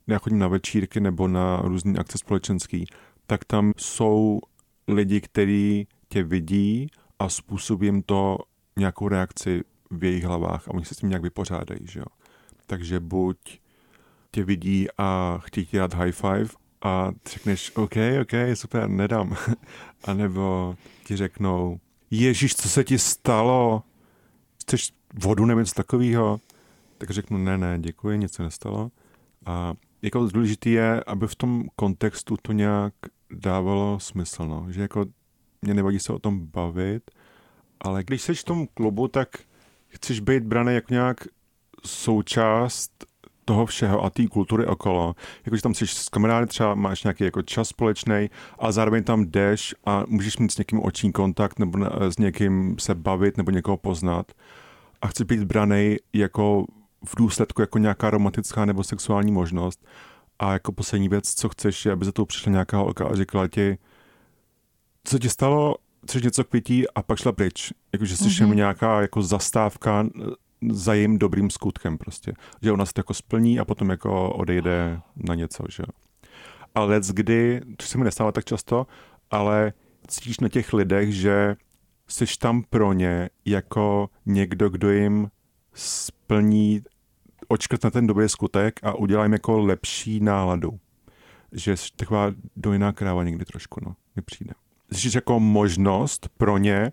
já 0.07 0.18
chodím 0.18 0.38
na 0.38 0.48
večírky 0.48 1.00
nebo 1.00 1.28
na 1.28 1.57
různé 1.57 1.98
akce 1.98 2.18
společenský, 2.18 2.87
tak 3.26 3.44
tam 3.44 3.72
jsou 3.76 4.40
lidi, 4.88 5.20
kteří 5.20 5.87
tě 6.09 6.22
vidí 6.22 6.87
a 7.18 7.28
způsobí 7.28 7.87
jim 7.87 8.02
to 8.02 8.38
nějakou 8.76 9.09
reakci 9.09 9.62
v 9.90 10.04
jejich 10.04 10.24
hlavách 10.24 10.68
a 10.68 10.74
oni 10.74 10.85
se 10.85 10.94
s 10.94 10.98
tím 10.98 11.09
nějak 11.09 11.22
vypořádají, 11.22 11.81
že 11.83 12.00
jo. 12.00 12.07
Takže 12.66 13.00
buď 13.00 13.61
tě 14.31 14.44
vidí 14.44 14.87
a 14.98 15.38
chtějí 15.42 15.66
ti 15.66 15.76
dát 15.76 15.94
high 15.94 16.12
five 16.12 16.48
a 16.83 17.12
řekneš, 17.33 17.77
OK, 17.77 17.97
OK, 18.23 18.33
super, 18.55 18.88
nedám. 18.88 19.37
a 20.05 20.14
nebo 20.14 20.77
ti 21.05 21.17
řeknou, 21.17 21.81
Ježíš, 22.11 22.55
co 22.55 22.69
se 22.69 22.85
ti 22.85 22.99
stalo? 22.99 23.83
Chceš 24.61 24.93
vodu 25.14 25.45
nebo 25.45 25.61
něco 25.61 25.75
takového? 25.75 26.41
Tak 26.99 27.11
řeknu, 27.11 27.38
ne, 27.38 27.59
ne, 27.59 27.79
děkuji, 27.79 28.19
nic 28.19 28.33
se 28.33 28.43
nestalo. 28.43 28.91
A 29.47 29.75
jako 30.03 30.27
důležité 30.27 30.71
je, 30.71 31.05
aby 31.05 31.27
v 31.27 31.35
tom 31.35 31.64
kontextu 31.77 32.37
to 32.43 32.53
nějak 32.53 32.95
dávalo 33.31 34.01
smysl, 34.01 34.47
no. 34.47 34.67
že 34.69 34.83
jako 34.83 35.07
mě 35.62 35.75
nevadí 35.75 35.99
se 35.99 36.12
o 36.12 36.19
tom 36.19 36.47
bavit, 36.47 37.11
ale 37.81 38.05
když 38.05 38.23
jsi 38.23 38.35
v 38.35 38.45
tom 38.45 38.67
klubu, 38.67 39.09
tak 39.09 39.29
chceš 39.88 40.21
být 40.21 40.43
braný 40.43 40.75
jako 40.75 40.95
nějak 40.95 41.17
součást 41.85 43.07
toho 43.48 43.66
všeho 43.66 44.04
a 44.04 44.11
té 44.11 44.26
kultury 44.26 44.66
okolo. 44.66 45.14
Jakože 45.46 45.62
tam 45.62 45.74
jsi 45.74 45.87
s 45.87 46.08
kamarády, 46.08 46.46
třeba 46.46 46.74
máš 46.74 47.02
nějaký 47.02 47.24
jako 47.24 47.42
čas 47.42 47.68
společný 47.68 48.30
a 48.58 48.72
zároveň 48.72 49.04
tam 49.04 49.24
jdeš 49.24 49.74
a 49.87 50.04
můžeš 50.08 50.38
mít 50.38 50.52
s 50.52 50.58
někým 50.58 50.82
oční 50.82 51.12
kontakt 51.12 51.58
nebo 51.58 51.78
s 52.00 52.18
někým 52.18 52.76
se 52.78 52.94
bavit 52.94 53.37
nebo 53.37 53.50
někoho 53.50 53.76
poznat 53.76 54.32
a 55.02 55.06
chci 55.06 55.24
být 55.24 55.44
braný 55.44 55.96
jako 56.12 56.64
v 57.04 57.16
důsledku 57.16 57.61
jako 57.61 57.78
nějaká 57.78 58.11
romantická 58.11 58.64
nebo 58.64 58.84
sexuální 58.84 59.32
možnost 59.32 59.87
a 60.38 60.52
jako 60.52 60.72
poslední 60.72 61.08
věc, 61.08 61.34
co 61.34 61.48
chceš, 61.48 61.87
je, 61.87 61.92
aby 61.92 62.04
za 62.04 62.12
to 62.12 62.26
přišla 62.26 62.52
nějaká 62.52 62.76
holka 62.76 63.06
a 63.06 63.14
říkala 63.14 63.48
ti, 63.48 63.78
co 65.04 65.18
ti 65.18 65.28
stalo, 65.28 65.74
chceš 66.06 66.22
něco 66.22 66.44
k 66.44 66.48
pití 66.48 66.88
a 66.88 67.02
pak 67.02 67.18
šla 67.18 67.32
pryč. 67.32 67.72
Jakože 67.92 68.16
jsi 68.16 68.24
mm-hmm. 68.24 68.54
nějaká 68.54 69.00
jako 69.00 69.22
zastávka 69.22 70.06
za 70.71 70.94
jejím 70.94 71.18
dobrým 71.18 71.51
skutkem 71.51 71.99
prostě. 71.99 72.33
Že 72.62 72.73
ona 72.73 72.87
se 72.87 72.92
to 72.92 73.01
jako 73.01 73.14
splní 73.14 73.59
a 73.59 73.64
potom 73.64 73.90
jako 73.90 74.31
odejde 74.31 75.01
na 75.16 75.35
něco, 75.35 75.64
že 75.71 75.83
Ale 76.75 77.01
kdy, 77.12 77.61
to 77.77 77.87
se 77.87 77.99
mi 77.99 78.05
nestává 78.05 78.33
tak 78.33 78.44
často, 78.44 78.87
ale 79.31 79.73
cítíš 80.07 80.40
na 80.40 80.49
těch 80.49 80.73
lidech, 80.73 81.14
že 81.14 81.57
jsi 82.09 82.25
tam 82.38 82.62
pro 82.71 82.92
ně 82.92 83.31
jako 83.44 84.11
někdo, 84.27 84.68
kdo 84.68 84.90
jim 84.90 85.31
splní 85.75 86.83
na 87.85 87.90
ten 87.90 88.07
dobrý 88.07 88.29
skutek 88.29 88.81
a 88.83 88.94
udělá 88.94 89.23
jim 89.23 89.33
jako 89.33 89.59
lepší 89.59 90.21
náladu. 90.21 90.79
Že 91.53 91.77
jsi 91.77 91.88
taková 91.97 92.33
dojná 92.57 92.92
kráva 92.92 93.25
někdy 93.25 93.44
trošku, 93.44 93.81
no, 93.85 93.97
mi 94.16 94.23
přijde. 94.23 94.55
Jsi 94.92 95.11
jako 95.14 95.40
možnost 95.40 96.29
pro 96.37 96.59
ně 96.59 96.90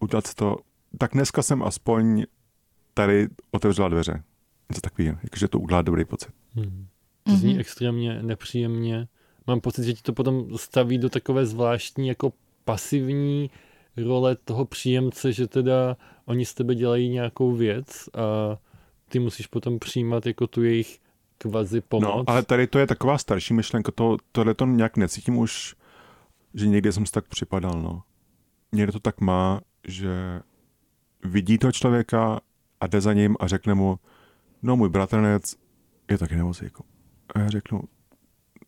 udělat 0.00 0.34
to, 0.34 0.56
tak 0.98 1.12
dneska 1.12 1.42
jsem 1.42 1.62
aspoň 1.62 2.24
tady 2.98 3.28
otevřela 3.50 3.88
dveře. 3.88 4.22
Něco 4.70 4.80
takového, 4.80 5.18
jakože 5.22 5.48
to 5.48 5.58
udělá 5.58 5.82
dobrý 5.82 6.04
pocit. 6.04 6.32
Hmm. 6.54 6.86
To 7.22 7.36
zní 7.36 7.54
mm-hmm. 7.54 7.60
extrémně 7.60 8.22
nepříjemně. 8.22 9.08
Mám 9.46 9.60
pocit, 9.60 9.84
že 9.84 9.92
ti 9.92 10.02
to 10.02 10.12
potom 10.12 10.58
staví 10.58 10.98
do 10.98 11.08
takové 11.08 11.46
zvláštní 11.46 12.08
jako 12.08 12.32
pasivní 12.64 13.50
role 13.96 14.36
toho 14.36 14.64
příjemce, 14.64 15.32
že 15.32 15.46
teda 15.46 15.96
oni 16.24 16.44
z 16.44 16.54
tebe 16.54 16.74
dělají 16.74 17.08
nějakou 17.08 17.52
věc 17.52 18.08
a 18.14 18.58
ty 19.08 19.18
musíš 19.18 19.46
potom 19.46 19.78
přijímat 19.78 20.26
jako 20.26 20.46
tu 20.46 20.62
jejich 20.62 20.98
kvazi 21.38 21.80
pomoc. 21.80 22.04
No, 22.04 22.24
ale 22.26 22.42
tady 22.42 22.66
to 22.66 22.78
je 22.78 22.86
taková 22.86 23.18
starší 23.18 23.54
myšlenka, 23.54 23.92
to, 23.92 24.16
tohle 24.32 24.54
to 24.54 24.66
nějak 24.66 24.96
necítím 24.96 25.38
už, 25.38 25.74
že 26.54 26.66
někdy 26.66 26.92
jsem 26.92 27.06
si 27.06 27.12
tak 27.12 27.28
připadal, 27.28 27.82
no. 27.82 28.02
Někde 28.72 28.92
to 28.92 29.00
tak 29.00 29.20
má, 29.20 29.60
že 29.86 30.40
vidí 31.24 31.58
toho 31.58 31.72
člověka 31.72 32.40
a 32.80 32.86
jde 32.86 33.00
za 33.00 33.12
ním 33.12 33.36
a 33.40 33.46
řekne 33.46 33.74
mu, 33.74 33.98
no 34.62 34.76
můj 34.76 34.88
bratranec 34.88 35.56
je 36.10 36.18
taky 36.18 36.36
nevozíku. 36.36 36.84
A 37.34 37.38
já 37.38 37.48
řeknu, 37.48 37.82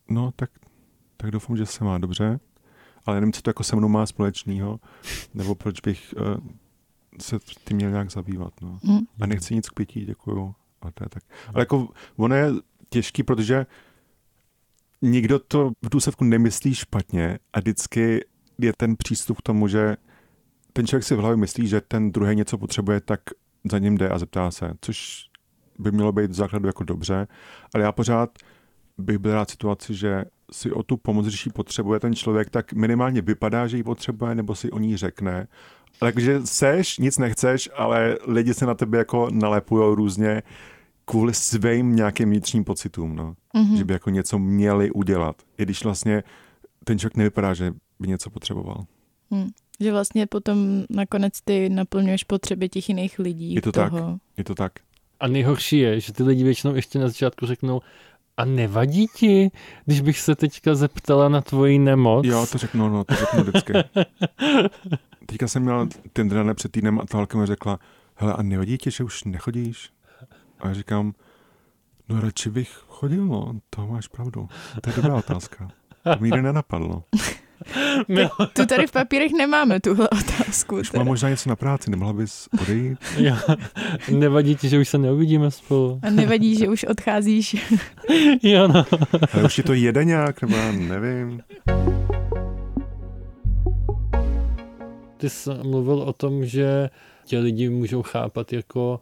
no 0.08 0.32
tak, 0.36 0.50
tak 1.16 1.30
doufám, 1.30 1.56
že 1.56 1.66
se 1.66 1.84
má 1.84 1.98
dobře, 1.98 2.40
ale 3.06 3.20
nevím, 3.20 3.32
co 3.32 3.42
to 3.42 3.50
jako 3.50 3.64
se 3.64 3.76
mnou 3.76 3.88
má 3.88 4.06
společného, 4.06 4.80
nebo 5.34 5.54
proč 5.54 5.80
bych 5.80 6.14
uh, 6.16 6.46
se 7.20 7.38
tím 7.64 7.76
měl 7.76 7.90
nějak 7.90 8.10
zabývat. 8.10 8.52
No. 8.62 8.78
Mm. 8.82 8.98
A 9.20 9.26
nechci 9.26 9.54
nic 9.54 9.68
k 9.68 9.74
pití, 9.74 10.04
děkuju. 10.04 10.54
A 10.82 10.90
to 10.90 11.04
je 11.04 11.08
tak. 11.08 11.22
Ale 11.54 11.62
jako 11.62 11.88
ono 12.16 12.34
je 12.34 12.52
těžký, 12.88 13.22
protože 13.22 13.66
nikdo 15.02 15.38
to 15.38 15.70
v 15.82 15.88
důsledku 15.88 16.24
nemyslí 16.24 16.74
špatně 16.74 17.38
a 17.52 17.60
vždycky 17.60 18.24
je 18.58 18.72
ten 18.76 18.96
přístup 18.96 19.38
k 19.38 19.42
tomu, 19.42 19.68
že 19.68 19.96
ten 20.72 20.86
člověk 20.86 21.04
si 21.04 21.14
v 21.14 21.18
hlavě 21.18 21.36
myslí, 21.36 21.68
že 21.68 21.80
ten 21.80 22.12
druhý 22.12 22.36
něco 22.36 22.58
potřebuje, 22.58 23.00
tak 23.00 23.20
za 23.70 23.78
ním 23.78 23.96
jde 23.96 24.08
a 24.08 24.18
zeptá 24.18 24.50
se, 24.50 24.72
což 24.80 25.26
by 25.78 25.92
mělo 25.92 26.12
být 26.12 26.30
v 26.30 26.34
základu 26.34 26.66
jako 26.66 26.84
dobře, 26.84 27.28
ale 27.74 27.84
já 27.84 27.92
pořád 27.92 28.30
bych 28.98 29.18
byl 29.18 29.34
rád 29.34 29.50
situaci, 29.50 29.94
že 29.94 30.24
si 30.52 30.72
o 30.72 30.82
tu 30.82 30.96
pomoc, 30.96 31.26
když 31.26 31.46
ji 31.46 31.52
potřebuje 31.52 32.00
ten 32.00 32.14
člověk, 32.14 32.50
tak 32.50 32.72
minimálně 32.72 33.22
vypadá, 33.22 33.66
že 33.66 33.76
ji 33.76 33.82
potřebuje, 33.82 34.34
nebo 34.34 34.54
si 34.54 34.70
o 34.70 34.78
ní 34.78 34.96
řekne. 34.96 35.48
Takže 36.00 36.40
seš, 36.44 36.98
nic 36.98 37.18
nechceš, 37.18 37.70
ale 37.76 38.16
lidi 38.26 38.54
se 38.54 38.66
na 38.66 38.74
tebe 38.74 38.98
jako 38.98 39.28
nalepují 39.30 39.96
různě 39.96 40.42
kvůli 41.04 41.34
svým 41.34 41.96
nějakým 41.96 42.30
vnitřním 42.30 42.64
pocitům, 42.64 43.16
no. 43.16 43.34
Mm-hmm. 43.54 43.76
Že 43.76 43.84
by 43.84 43.92
jako 43.92 44.10
něco 44.10 44.38
měli 44.38 44.90
udělat. 44.90 45.36
I 45.58 45.62
když 45.62 45.84
vlastně 45.84 46.22
ten 46.84 46.98
člověk 46.98 47.16
nevypadá, 47.16 47.54
že 47.54 47.72
by 48.00 48.08
něco 48.08 48.30
potřeboval. 48.30 48.84
Mm. 49.30 49.48
Že 49.80 49.92
vlastně 49.92 50.26
potom 50.26 50.84
nakonec 50.90 51.40
ty 51.44 51.68
naplňuješ 51.68 52.24
potřeby 52.24 52.68
těch 52.68 52.88
jiných 52.88 53.18
lidí. 53.18 53.54
Je 53.54 53.62
to 53.62 53.72
toho. 53.72 53.90
tak, 53.90 54.20
je 54.36 54.44
to 54.44 54.54
tak. 54.54 54.72
A 55.20 55.26
nejhorší 55.26 55.78
je, 55.78 56.00
že 56.00 56.12
ty 56.12 56.22
lidi 56.22 56.44
většinou 56.44 56.74
ještě 56.74 56.98
na 56.98 57.08
začátku 57.08 57.46
řeknou, 57.46 57.80
a 58.36 58.44
nevadí 58.44 59.06
ti, 59.16 59.50
když 59.84 60.00
bych 60.00 60.18
se 60.18 60.34
teďka 60.34 60.74
zeptala 60.74 61.28
na 61.28 61.40
tvoji 61.40 61.78
nemoc? 61.78 62.26
Jo, 62.26 62.46
to 62.52 62.58
řeknu, 62.58 62.88
no, 62.88 63.04
to 63.04 63.14
řeknu 63.14 63.42
vždycky. 63.42 63.72
Teďka 65.26 65.48
jsem 65.48 65.62
měl 65.62 65.88
Tinder 66.12 66.54
před 66.54 66.72
týdnem 66.72 67.00
a 67.00 67.06
ta 67.06 67.16
holka 67.16 67.38
mi 67.38 67.46
řekla, 67.46 67.78
hele, 68.14 68.34
a 68.34 68.42
nevadí 68.42 68.78
ti, 68.78 68.90
že 68.90 69.04
už 69.04 69.24
nechodíš? 69.24 69.90
A 70.60 70.68
já 70.68 70.74
říkám, 70.74 71.12
no 72.08 72.20
radši 72.20 72.50
bych 72.50 72.70
chodil, 72.88 73.26
no, 73.26 73.52
to 73.70 73.86
máš 73.86 74.08
pravdu. 74.08 74.48
To 74.80 74.90
je 74.90 74.96
dobrá 74.96 75.14
otázka. 75.14 75.68
To 76.04 76.16
mi 76.20 76.30
nenapadlo. 76.30 77.04
My... 78.08 78.28
Tu 78.52 78.66
tady 78.66 78.86
v 78.86 78.92
papírech 78.92 79.32
nemáme 79.32 79.80
tuhle 79.80 80.08
otázku. 80.08 80.76
Už 80.76 80.92
mám 80.92 81.06
možná 81.06 81.28
něco 81.28 81.48
na 81.48 81.56
práci, 81.56 81.90
nemohla 81.90 82.12
bys 82.12 82.48
odejít? 82.62 82.98
Jo. 83.18 83.36
Nevadí 84.10 84.56
ti, 84.56 84.68
že 84.68 84.78
už 84.78 84.88
se 84.88 84.98
neuvidíme 84.98 85.50
spolu. 85.50 86.00
A 86.02 86.10
nevadí, 86.10 86.56
že 86.56 86.68
už 86.68 86.84
odcházíš. 86.84 87.56
jo, 88.42 88.68
no. 88.68 88.86
Ale 89.32 89.44
už 89.44 89.54
ti 89.54 89.62
to 89.62 89.72
jede 89.72 90.04
nějak, 90.04 90.42
nebo 90.42 90.56
já 90.56 90.72
nevím. 90.72 91.42
Ty 95.16 95.30
jsi 95.30 95.50
mluvil 95.62 95.98
o 95.98 96.12
tom, 96.12 96.44
že 96.46 96.90
tě 97.24 97.38
lidi 97.38 97.68
můžou 97.68 98.02
chápat 98.02 98.52
jako 98.52 99.00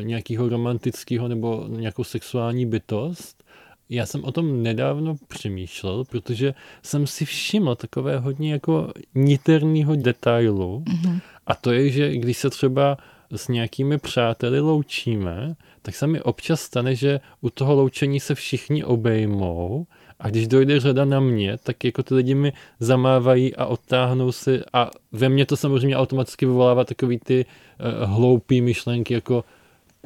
eh, 0.00 0.04
nějakého 0.04 0.48
romantického 0.48 1.28
nebo 1.28 1.66
nějakou 1.68 2.04
sexuální 2.04 2.66
bytost. 2.66 3.44
Já 3.90 4.06
jsem 4.06 4.24
o 4.24 4.32
tom 4.32 4.62
nedávno 4.62 5.16
přemýšlel, 5.28 6.04
protože 6.04 6.54
jsem 6.82 7.06
si 7.06 7.24
všiml 7.24 7.74
takové 7.74 8.18
hodně 8.18 8.52
jako 8.52 8.92
niterného 9.14 9.96
detailu. 9.96 10.84
Mm-hmm. 10.86 11.20
a 11.46 11.54
to 11.54 11.72
je, 11.72 11.90
že 11.90 12.16
když 12.16 12.38
se 12.38 12.50
třeba 12.50 12.96
s 13.36 13.48
nějakými 13.48 13.98
přáteli 13.98 14.60
loučíme, 14.60 15.54
tak 15.82 15.94
se 15.94 16.06
mi 16.06 16.22
občas 16.22 16.60
stane, 16.60 16.94
že 16.94 17.20
u 17.40 17.50
toho 17.50 17.74
loučení 17.74 18.20
se 18.20 18.34
všichni 18.34 18.84
obejmou. 18.84 19.86
A 20.20 20.28
když 20.28 20.48
dojde 20.48 20.80
řada 20.80 21.04
na 21.04 21.20
mě, 21.20 21.58
tak 21.58 21.84
jako 21.84 22.02
ty 22.02 22.14
lidi 22.14 22.34
mi 22.34 22.52
zamávají 22.80 23.56
a 23.56 23.66
odtáhnou 23.66 24.32
si 24.32 24.60
a 24.72 24.90
ve 25.12 25.28
mně 25.28 25.46
to 25.46 25.56
samozřejmě 25.56 25.96
automaticky 25.96 26.46
vyvolává 26.46 26.84
takový 26.84 27.18
ty 27.18 27.44
uh, 27.44 28.10
hloupý 28.10 28.60
myšlenky, 28.60 29.14
jako 29.14 29.44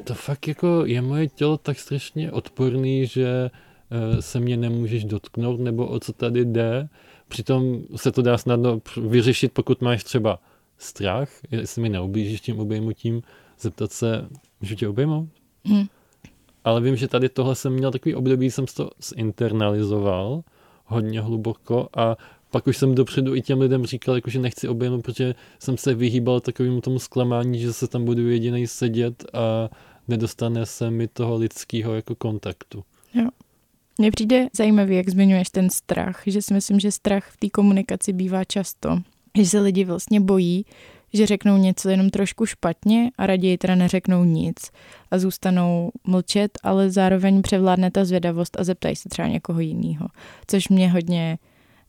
to 0.03 0.13
fakt 0.13 0.47
jako 0.47 0.85
je 0.85 1.01
moje 1.01 1.27
tělo 1.27 1.57
tak 1.57 1.79
strašně 1.79 2.31
odporný, 2.31 3.07
že 3.07 3.49
se 4.19 4.39
mě 4.39 4.57
nemůžeš 4.57 5.03
dotknout, 5.03 5.59
nebo 5.59 5.87
o 5.87 5.99
co 5.99 6.13
tady 6.13 6.45
jde. 6.45 6.89
Přitom 7.27 7.83
se 7.95 8.11
to 8.11 8.21
dá 8.21 8.37
snadno 8.37 8.81
vyřešit, 8.97 9.51
pokud 9.51 9.81
máš 9.81 10.03
třeba 10.03 10.39
strach, 10.77 11.29
jestli 11.51 11.81
mi 11.81 11.89
neublížíš 11.89 12.41
tím 12.41 12.59
obejmutím, 12.59 13.21
zeptat 13.59 13.91
se, 13.91 14.27
můžu 14.61 14.75
tě 14.75 14.87
obejmout? 14.87 15.29
Hmm. 15.65 15.85
Ale 16.63 16.81
vím, 16.81 16.95
že 16.95 17.07
tady 17.07 17.29
tohle 17.29 17.55
jsem 17.55 17.73
měl 17.73 17.91
takový 17.91 18.15
období, 18.15 18.51
jsem 18.51 18.65
to 18.65 18.89
zinternalizoval 19.01 20.43
hodně 20.85 21.21
hluboko 21.21 21.89
a 21.97 22.17
pak 22.51 22.67
už 22.67 22.77
jsem 22.77 22.95
dopředu 22.95 23.35
i 23.35 23.41
těm 23.41 23.61
lidem 23.61 23.85
říkal, 23.85 24.15
jako, 24.15 24.29
že 24.29 24.39
nechci 24.39 24.67
obejmout, 24.67 25.01
protože 25.01 25.35
jsem 25.59 25.77
se 25.77 25.93
vyhýbal 25.93 26.39
takovému 26.39 26.81
tomu 26.81 26.99
zklamání, 26.99 27.59
že 27.59 27.73
se 27.73 27.87
tam 27.87 28.05
budu 28.05 28.29
jediný 28.29 28.67
sedět 28.67 29.25
a 29.33 29.69
nedostane 30.07 30.65
se 30.65 30.91
mi 30.91 31.07
toho 31.07 31.35
lidského 31.35 31.95
jako 31.95 32.15
kontaktu. 32.15 32.83
Mně 33.97 34.11
přijde 34.11 34.47
zajímavý, 34.53 34.95
jak 34.95 35.09
zmiňuješ 35.09 35.49
ten 35.49 35.69
strach, 35.69 36.23
že 36.25 36.41
si 36.41 36.53
myslím, 36.53 36.79
že 36.79 36.91
strach 36.91 37.29
v 37.31 37.37
té 37.37 37.49
komunikaci 37.49 38.13
bývá 38.13 38.43
často, 38.43 39.01
že 39.37 39.45
se 39.45 39.59
lidi 39.59 39.83
vlastně 39.83 40.19
bojí, 40.19 40.65
že 41.13 41.25
řeknou 41.25 41.57
něco 41.57 41.89
jenom 41.89 42.09
trošku 42.09 42.45
špatně 42.45 43.11
a 43.17 43.25
raději 43.25 43.57
teda 43.57 43.75
neřeknou 43.75 44.23
nic 44.23 44.55
a 45.11 45.17
zůstanou 45.17 45.91
mlčet, 46.03 46.57
ale 46.63 46.89
zároveň 46.91 47.41
převládne 47.41 47.91
ta 47.91 48.05
zvědavost 48.05 48.59
a 48.59 48.63
zeptají 48.63 48.95
se 48.95 49.09
třeba 49.09 49.27
někoho 49.27 49.59
jiného, 49.59 50.07
což 50.47 50.69
mě 50.69 50.89
hodně 50.89 51.37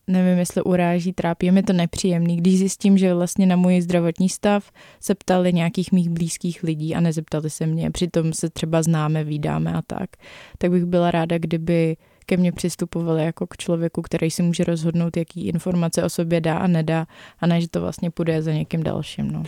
nevím, 0.06 0.38
jestli 0.38 0.62
uráží, 0.62 1.12
trápí, 1.12 1.46
je 1.46 1.52
mi 1.52 1.62
to 1.62 1.72
nepříjemný, 1.72 2.36
když 2.36 2.58
zjistím, 2.58 2.98
že 2.98 3.14
vlastně 3.14 3.46
na 3.46 3.56
můj 3.56 3.80
zdravotní 3.80 4.28
stav 4.28 4.70
se 5.00 5.14
ptali 5.14 5.52
nějakých 5.52 5.92
mých 5.92 6.08
blízkých 6.08 6.62
lidí 6.62 6.94
a 6.94 7.00
nezeptali 7.00 7.50
se 7.50 7.66
mě, 7.66 7.90
přitom 7.90 8.32
se 8.32 8.50
třeba 8.50 8.82
známe, 8.82 9.24
vydáme 9.24 9.72
a 9.72 9.82
tak, 9.82 10.10
tak 10.58 10.70
bych 10.70 10.84
byla 10.84 11.10
ráda, 11.10 11.38
kdyby 11.38 11.96
ke 12.26 12.36
mně 12.36 12.52
přistupovali 12.52 13.24
jako 13.24 13.46
k 13.46 13.56
člověku, 13.56 14.02
který 14.02 14.30
si 14.30 14.42
může 14.42 14.64
rozhodnout, 14.64 15.16
jaký 15.16 15.46
informace 15.46 16.04
o 16.04 16.08
sobě 16.08 16.40
dá 16.40 16.58
a 16.58 16.66
nedá, 16.66 17.06
a 17.40 17.46
ne, 17.46 17.60
že 17.60 17.68
to 17.68 17.80
vlastně 17.80 18.10
půjde 18.10 18.42
za 18.42 18.52
někým 18.52 18.82
dalším. 18.82 19.30
No. 19.30 19.42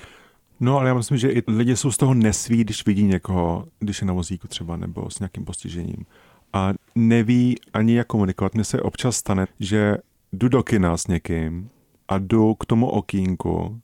No, 0.61 0.79
ale 0.79 0.89
já 0.89 0.95
myslím, 0.95 1.19
že 1.19 1.31
i 1.31 1.43
lidi 1.49 1.77
jsou 1.77 1.91
z 1.93 1.97
toho 1.97 2.15
nesví, 2.15 2.65
když 2.65 2.87
vidí 2.87 3.03
někoho, 3.03 3.67
když 3.79 4.01
je 4.01 4.07
na 4.07 4.13
vozíku 4.13 4.49
třeba, 4.49 4.77
nebo 4.77 5.11
s 5.11 5.19
nějakým 5.19 5.45
postižením. 5.45 6.07
A 6.53 6.73
neví 6.95 7.57
ani 7.73 7.95
jak 7.95 8.07
komunikovat. 8.07 8.55
Mně 8.55 8.65
se 8.65 8.83
občas 8.83 9.17
stane, 9.17 9.47
že 9.61 9.97
jdu 10.33 10.49
do 10.49 10.63
kina 10.63 10.97
s 10.97 11.07
někým 11.07 11.71
a 12.09 12.19
jdu 12.19 12.55
k 12.55 12.67
tomu 12.67 12.89
okýnku 12.89 13.81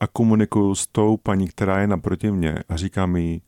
a 0.00 0.06
komunikuju 0.06 0.74
s 0.74 0.86
tou 0.86 1.16
paní, 1.16 1.48
která 1.48 1.80
je 1.80 1.86
naproti 1.86 2.30
mě 2.30 2.58
a 2.68 2.76
říká 2.76 3.06
mi, 3.06 3.40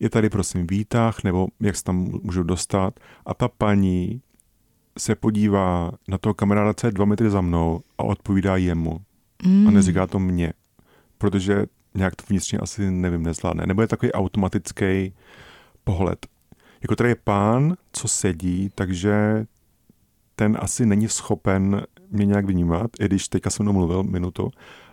je 0.00 0.10
tady 0.10 0.30
prosím 0.30 0.66
výtah, 0.66 1.24
nebo 1.24 1.48
jak 1.60 1.76
se 1.76 1.84
tam 1.84 1.96
můžu 2.22 2.42
dostat. 2.42 3.00
A 3.26 3.34
ta 3.34 3.48
paní 3.48 4.20
se 4.98 5.14
podívá 5.14 5.92
na 6.08 6.18
toho 6.18 6.34
kamaráda, 6.34 6.74
co 6.74 6.86
je 6.86 6.92
dva 6.92 7.04
metry 7.04 7.30
za 7.30 7.40
mnou 7.40 7.80
a 7.98 8.02
odpovídá 8.02 8.56
jemu. 8.56 9.00
Mm. 9.44 9.68
A 9.68 9.70
neříká 9.70 10.06
to 10.06 10.18
mně. 10.18 10.52
Protože 11.18 11.66
nějak 11.94 12.16
to 12.16 12.24
vnitřně 12.28 12.58
asi, 12.58 12.90
nevím, 12.90 13.22
nezvládne. 13.22 13.66
Nebo 13.66 13.82
je 13.82 13.88
takový 13.88 14.12
automatický 14.12 15.12
pohled. 15.84 16.26
Jako 16.82 16.96
tady 16.96 17.10
je 17.10 17.16
pán, 17.24 17.76
co 17.92 18.08
sedí, 18.08 18.70
takže 18.74 19.46
ten 20.36 20.58
asi 20.60 20.86
není 20.86 21.08
schopen 21.08 21.82
mě 22.10 22.26
nějak 22.26 22.44
vnímat, 22.46 22.90
i 23.00 23.04
když 23.04 23.28
teďka 23.28 23.50
jsem 23.50 23.64
mnou 23.64 23.72
mluvil 23.72 24.02
minutu, 24.02 24.50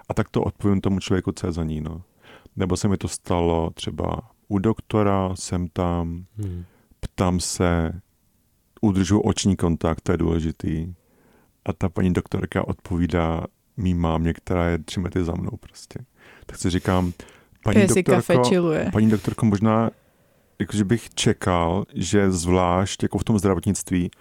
a 0.10 0.14
tak 0.14 0.30
to 0.30 0.42
odpovím 0.42 0.82
tomu 0.82 1.00
člověku, 1.00 1.32
co 1.32 1.48
je 1.48 1.54
za 1.54 1.64
ní. 1.64 1.82
No. 1.82 2.02
Nebo 2.56 2.78
se 2.78 2.88
mi 2.88 2.98
to 2.98 3.08
stalo 3.08 3.70
třeba 3.70 4.22
u 4.48 4.60
doktora, 4.60 5.30
jsem 5.36 5.68
tam, 5.68 6.26
hmm. 6.38 6.64
ptám 7.00 7.40
se, 7.40 8.02
udržu 8.82 9.20
oční 9.20 9.56
kontakt, 9.56 10.02
to 10.02 10.12
je 10.12 10.18
důležitý. 10.18 10.94
A 11.66 11.74
ta 11.74 11.90
paní 11.90 12.14
doktorka 12.14 12.68
odpovídá 12.68 13.44
mý 13.78 13.94
mámě, 13.94 14.34
která 14.34 14.68
je 14.68 14.78
tři 14.78 15.00
metry 15.00 15.24
za 15.24 15.34
mnou 15.34 15.58
prostě. 15.60 16.00
Tak 16.46 16.58
si 16.58 16.70
říkám, 16.70 17.14
paní 17.64 17.88
doktorko, 17.88 18.42
paní 18.92 19.10
doktorko, 19.10 19.46
možná 19.46 19.90
jakože 20.60 20.86
bych 20.86 21.10
čekal, 21.14 21.86
že 21.94 22.32
zvlášť 22.32 23.04
jako 23.04 23.18
v 23.18 23.24
tom 23.24 23.40
zdravotnictví 23.40 24.12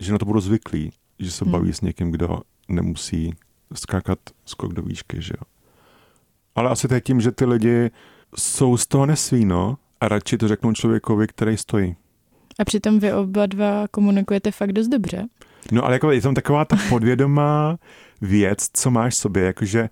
že 0.00 0.12
na 0.12 0.18
to 0.18 0.24
budu 0.24 0.40
zvyklý, 0.40 0.90
že 1.18 1.30
se 1.30 1.44
hmm. 1.44 1.52
baví 1.52 1.72
s 1.72 1.80
někým, 1.80 2.10
kdo 2.10 2.40
nemusí 2.68 3.34
skákat 3.74 4.18
skok 4.44 4.72
do 4.74 4.82
výšky, 4.82 5.22
že 5.22 5.32
jo. 5.38 5.42
Ale 6.54 6.70
asi 6.70 6.88
to 6.88 6.94
je 6.94 7.00
tím, 7.00 7.20
že 7.20 7.32
ty 7.32 7.44
lidi 7.44 7.90
jsou 8.36 8.76
z 8.76 8.86
toho 8.86 9.06
nesvíno 9.06 9.78
a 10.00 10.08
radši 10.08 10.38
to 10.38 10.48
řeknou 10.48 10.72
člověkovi, 10.72 11.26
který 11.26 11.56
stojí. 11.56 11.96
A 12.58 12.64
přitom 12.64 12.98
vy 12.98 13.12
oba 13.12 13.46
dva 13.46 13.88
komunikujete 13.90 14.50
fakt 14.50 14.72
dost 14.72 14.88
dobře. 14.88 15.26
No 15.72 15.84
ale 15.84 15.94
jako 15.94 16.10
je 16.10 16.20
tam 16.20 16.34
taková 16.34 16.64
ta 16.64 16.76
podvědomá 16.88 17.78
věc, 18.20 18.68
co 18.72 18.90
máš 18.90 19.14
v 19.14 19.16
sobě, 19.16 19.44
jakože 19.44 19.90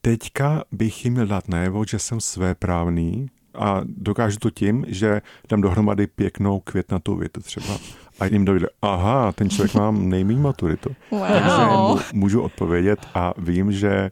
teďka 0.00 0.64
bych 0.72 1.04
jim 1.04 1.14
měl 1.14 1.26
dát 1.26 1.48
najevo, 1.48 1.84
že 1.84 1.98
jsem 1.98 2.20
svéprávný 2.20 3.26
a 3.54 3.80
dokážu 3.84 4.38
to 4.38 4.50
tím, 4.50 4.84
že 4.88 5.22
dám 5.48 5.60
dohromady 5.60 6.06
pěknou 6.06 6.60
květnatou 6.60 7.16
větu 7.16 7.40
třeba 7.40 7.78
a 8.20 8.24
jim 8.26 8.44
dojde, 8.44 8.66
aha, 8.82 9.32
ten 9.32 9.50
člověk 9.50 9.74
má 9.74 9.90
nejméně 9.90 10.40
maturitu. 10.40 10.96
Wow. 11.10 11.26
Takže 11.28 11.52
můžu 12.12 12.42
odpovědět 12.42 12.98
a 13.14 13.34
vím, 13.38 13.72
že 13.72 14.10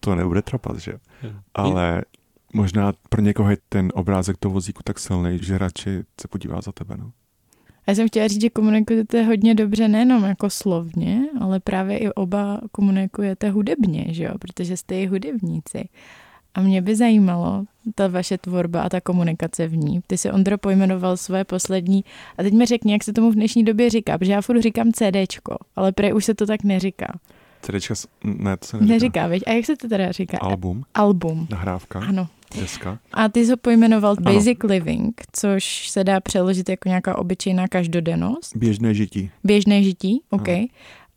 to 0.00 0.14
nebude 0.14 0.42
trapat, 0.42 0.78
že? 0.78 0.92
Ale 1.54 2.02
možná 2.52 2.92
pro 3.08 3.20
někoho 3.20 3.50
je 3.50 3.56
ten 3.68 3.92
obrázek 3.94 4.36
toho 4.36 4.52
vozíku 4.52 4.82
tak 4.84 4.98
silný, 4.98 5.38
že 5.42 5.58
radši 5.58 6.04
se 6.20 6.28
podívá 6.28 6.60
za 6.60 6.72
tebe, 6.72 6.96
no. 6.98 7.12
Já 7.88 7.94
jsem 7.94 8.08
chtěla 8.08 8.28
říct, 8.28 8.40
že 8.40 8.50
komunikujete 8.50 9.22
hodně 9.22 9.54
dobře 9.54 9.88
nejenom 9.88 10.24
jako 10.24 10.50
slovně, 10.50 11.28
ale 11.40 11.60
právě 11.60 11.98
i 11.98 12.08
oba 12.10 12.60
komunikujete 12.72 13.50
hudebně, 13.50 14.06
že 14.08 14.24
jo? 14.24 14.38
protože 14.38 14.76
jste 14.76 15.00
i 15.00 15.06
hudebníci. 15.06 15.88
A 16.54 16.60
mě 16.60 16.82
by 16.82 16.96
zajímalo 16.96 17.64
ta 17.94 18.08
vaše 18.08 18.38
tvorba 18.38 18.82
a 18.82 18.88
ta 18.88 19.00
komunikace 19.00 19.68
v 19.68 19.76
ní. 19.76 20.00
Ty 20.06 20.18
si 20.18 20.30
Ondro 20.30 20.58
pojmenoval 20.58 21.16
své 21.16 21.44
poslední 21.44 22.04
a 22.38 22.42
teď 22.42 22.52
mi 22.52 22.66
řekni, 22.66 22.92
jak 22.92 23.04
se 23.04 23.12
tomu 23.12 23.30
v 23.30 23.34
dnešní 23.34 23.64
době 23.64 23.90
říká, 23.90 24.18
protože 24.18 24.32
já 24.32 24.40
furt 24.40 24.60
říkám 24.60 24.92
CDčko, 24.92 25.56
ale 25.76 25.92
prej 25.92 26.14
už 26.14 26.24
se 26.24 26.34
to 26.34 26.46
tak 26.46 26.64
neříká. 26.64 27.18
CDčka, 27.62 27.94
ne, 28.24 28.56
to 28.56 28.66
se 28.66 28.76
neříká. 28.76 28.92
Neříká, 28.92 29.26
veď? 29.26 29.42
A 29.46 29.52
jak 29.52 29.66
se 29.66 29.76
to 29.76 29.88
teda 29.88 30.12
říká? 30.12 30.38
Album. 30.40 30.82
Album. 30.94 31.46
Nahrávka. 31.50 32.00
Ano. 32.00 32.28
Deska. 32.60 32.98
A 33.12 33.28
ty 33.28 33.44
jsi 33.44 33.50
ho 33.50 33.56
pojmenoval 33.56 34.16
ano. 34.18 34.34
Basic 34.34 34.58
Living, 34.64 35.22
což 35.32 35.88
se 35.90 36.04
dá 36.04 36.20
přeložit 36.20 36.68
jako 36.68 36.88
nějaká 36.88 37.18
obyčejná 37.18 37.68
každodennost. 37.68 38.56
Běžné 38.56 38.94
žití. 38.94 39.30
Běžné 39.44 39.82
žití, 39.82 40.22
OK. 40.30 40.48
Ano. 40.48 40.66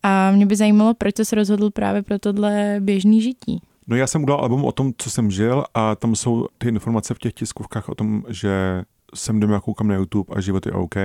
A 0.03 0.31
mě 0.31 0.45
by 0.45 0.55
zajímalo, 0.55 0.93
proč 0.93 1.15
jsi 1.17 1.35
rozhodl 1.35 1.69
právě 1.69 2.01
pro 2.01 2.19
tohle 2.19 2.75
běžný 2.79 3.21
žití. 3.21 3.61
No 3.89 3.95
já 3.95 4.07
jsem 4.07 4.23
udělal 4.23 4.41
album 4.41 4.65
o 4.65 4.71
tom, 4.71 4.93
co 4.97 5.09
jsem 5.09 5.31
žil 5.31 5.65
a 5.73 5.95
tam 5.95 6.15
jsou 6.15 6.47
ty 6.57 6.67
informace 6.67 7.13
v 7.13 7.19
těch 7.19 7.33
tiskovkách 7.33 7.89
o 7.89 7.95
tom, 7.95 8.23
že 8.27 8.83
jsem 9.15 9.39
doma 9.39 9.59
koukám 9.59 9.87
na 9.87 9.95
YouTube 9.95 10.35
a 10.35 10.41
život 10.41 10.65
je 10.65 10.71
OK, 10.71 10.95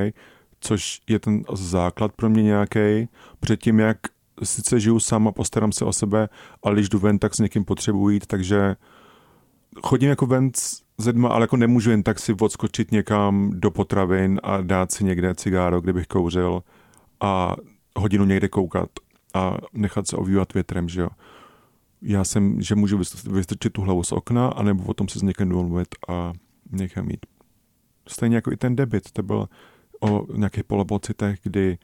což 0.61 1.01
je 1.09 1.18
ten 1.18 1.44
základ 1.53 2.12
pro 2.12 2.31
mě 2.31 2.42
nějaký. 2.42 3.09
Předtím, 3.40 3.81
jak 3.81 3.99
sice 4.42 4.81
žiju 4.81 5.01
sám 5.01 5.29
a 5.29 5.33
postarám 5.33 5.73
se 5.73 5.85
o 5.85 5.92
sebe, 5.92 6.29
ale 6.62 6.75
když 6.75 6.88
jdu 6.88 6.99
ven, 6.99 7.18
tak 7.18 7.35
s 7.35 7.38
někým 7.38 7.64
potřebuji 7.64 8.09
jít, 8.09 8.27
takže 8.27 8.77
chodím 9.83 10.09
jako 10.09 10.27
ven 10.27 10.51
s 10.55 11.07
lidma, 11.07 11.29
ale 11.29 11.42
jako 11.42 11.57
nemůžu 11.57 11.90
jen 11.90 12.03
tak 12.03 12.18
si 12.18 12.35
odskočit 12.40 12.92
někam 12.92 13.51
do 13.55 13.70
potravin 13.70 14.40
a 14.42 14.61
dát 14.61 14.92
si 14.92 15.05
někde 15.05 15.35
cigáro, 15.35 15.81
kdybych 15.81 16.07
kouřil 16.07 16.62
a 17.20 17.57
hodinu 17.97 18.25
někde 18.25 18.49
koukat 18.49 18.88
a 19.35 19.57
nechat 19.73 20.09
se 20.09 20.16
ovývat 20.16 20.55
větrem, 20.55 20.88
že 20.88 21.01
jo 21.01 21.09
já 22.07 22.25
jsem, 22.25 22.62
že 22.62 22.75
můžu 22.75 23.01
vystrčit 23.31 23.73
tu 23.73 23.83
hlavu 23.83 24.03
z 24.03 24.12
okna, 24.12 24.49
anebo 24.49 24.85
o 24.85 24.95
tom 24.95 25.09
se 25.09 25.19
s 25.19 25.23
někým 25.23 25.49
domluvit 25.49 25.88
a 26.09 26.33
někam 26.73 27.11
jít. 27.11 27.27
Stejně 28.09 28.37
jako 28.37 28.53
i 28.53 28.57
ten 28.57 28.77
debit, 28.77 29.11
to 29.12 29.23
byl 29.23 29.49
o 30.01 30.37
nějakých 30.37 30.64
polopocitech, 30.64 31.38
kdy 31.43 31.79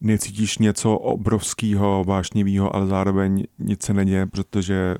necítíš 0.00 0.58
něco 0.58 0.94
obrovského, 0.96 2.04
vášnivého, 2.04 2.76
ale 2.76 2.86
zároveň 2.86 3.44
nic 3.58 3.82
se 3.82 3.94
neděje, 3.94 4.26
protože 4.26 4.96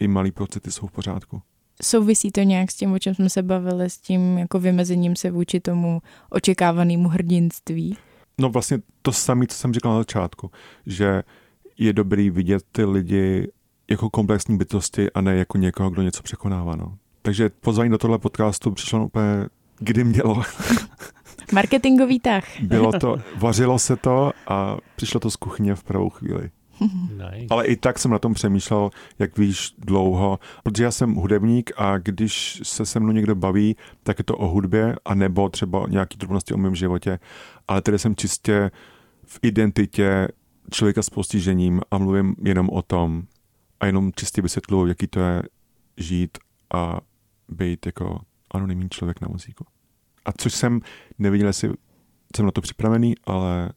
i 0.00 0.08
malý 0.08 0.32
pocity 0.32 0.70
jsou 0.70 0.86
v 0.86 0.92
pořádku. 0.92 1.42
Souvisí 1.82 2.30
to 2.30 2.40
nějak 2.40 2.70
s 2.70 2.76
tím, 2.76 2.92
o 2.92 2.98
čem 2.98 3.14
jsme 3.14 3.30
se 3.30 3.42
bavili, 3.42 3.90
s 3.90 3.98
tím 3.98 4.38
jako 4.38 4.60
vymezením 4.60 5.16
se 5.16 5.30
vůči 5.30 5.60
tomu 5.60 6.02
očekávanému 6.30 7.08
hrdinství? 7.08 7.96
No 8.38 8.50
vlastně 8.50 8.78
to 9.02 9.12
samé, 9.12 9.46
co 9.46 9.56
jsem 9.56 9.74
říkal 9.74 9.92
na 9.92 9.98
začátku, 9.98 10.50
že 10.86 11.22
je 11.78 11.92
dobrý 11.92 12.30
vidět 12.30 12.62
ty 12.72 12.84
lidi 12.84 13.48
jako 13.90 14.10
komplexní 14.10 14.56
bytosti 14.56 15.10
a 15.10 15.20
ne 15.20 15.36
jako 15.36 15.58
někoho, 15.58 15.90
kdo 15.90 16.02
něco 16.02 16.22
překonává. 16.22 16.76
No. 16.76 16.98
Takže 17.22 17.50
pozvání 17.60 17.90
do 17.90 17.98
tohle 17.98 18.18
podcastu 18.18 18.70
přišlo 18.70 19.04
úplně, 19.04 19.46
kdy 19.78 20.04
mělo. 20.04 20.42
Marketingový 21.52 22.20
tah. 22.20 22.60
Bylo 22.60 22.92
to, 22.92 23.16
vařilo 23.36 23.78
se 23.78 23.96
to 23.96 24.32
a 24.48 24.76
přišlo 24.96 25.20
to 25.20 25.30
z 25.30 25.36
kuchyně 25.36 25.74
v 25.74 25.84
pravou 25.84 26.10
chvíli. 26.10 26.50
Nice. 27.10 27.46
Ale 27.50 27.66
i 27.66 27.76
tak 27.76 27.98
jsem 27.98 28.10
na 28.10 28.18
tom 28.18 28.34
přemýšlel, 28.34 28.90
jak 29.18 29.38
víš, 29.38 29.74
dlouho, 29.78 30.38
protože 30.62 30.84
já 30.84 30.90
jsem 30.90 31.14
hudebník 31.14 31.70
a 31.76 31.98
když 31.98 32.60
se 32.64 32.86
se 32.86 33.00
mnou 33.00 33.12
někdo 33.12 33.34
baví, 33.34 33.76
tak 34.02 34.18
je 34.18 34.24
to 34.24 34.36
o 34.36 34.46
hudbě 34.46 34.96
a 35.04 35.14
nebo 35.14 35.48
třeba 35.48 35.86
nějaký 35.88 36.18
drobnosti 36.18 36.54
o 36.54 36.56
mém 36.56 36.74
životě, 36.74 37.18
ale 37.68 37.82
tady 37.82 37.98
jsem 37.98 38.16
čistě 38.16 38.70
v 39.24 39.38
identitě 39.42 40.28
člověka 40.70 41.02
s 41.02 41.10
postižením 41.10 41.80
a 41.90 41.98
mluvím 41.98 42.36
jenom 42.44 42.70
o 42.70 42.82
tom 42.82 43.22
a 43.80 43.86
jenom 43.86 44.12
čistě 44.16 44.42
vysvětluju, 44.42 44.86
jaký 44.86 45.06
to 45.06 45.20
je 45.20 45.42
žít 45.96 46.38
a 46.74 47.00
být 47.48 47.86
jako 47.86 48.20
anonymní 48.50 48.88
člověk 48.88 49.20
na 49.20 49.28
muzíku. 49.28 49.64
A 50.24 50.32
což 50.32 50.54
jsem 50.54 50.80
neviděl, 51.18 51.46
jestli 51.46 51.70
jsem 52.36 52.44
na 52.44 52.50
to 52.52 52.60
připravený, 52.60 53.14
ale 53.24 53.72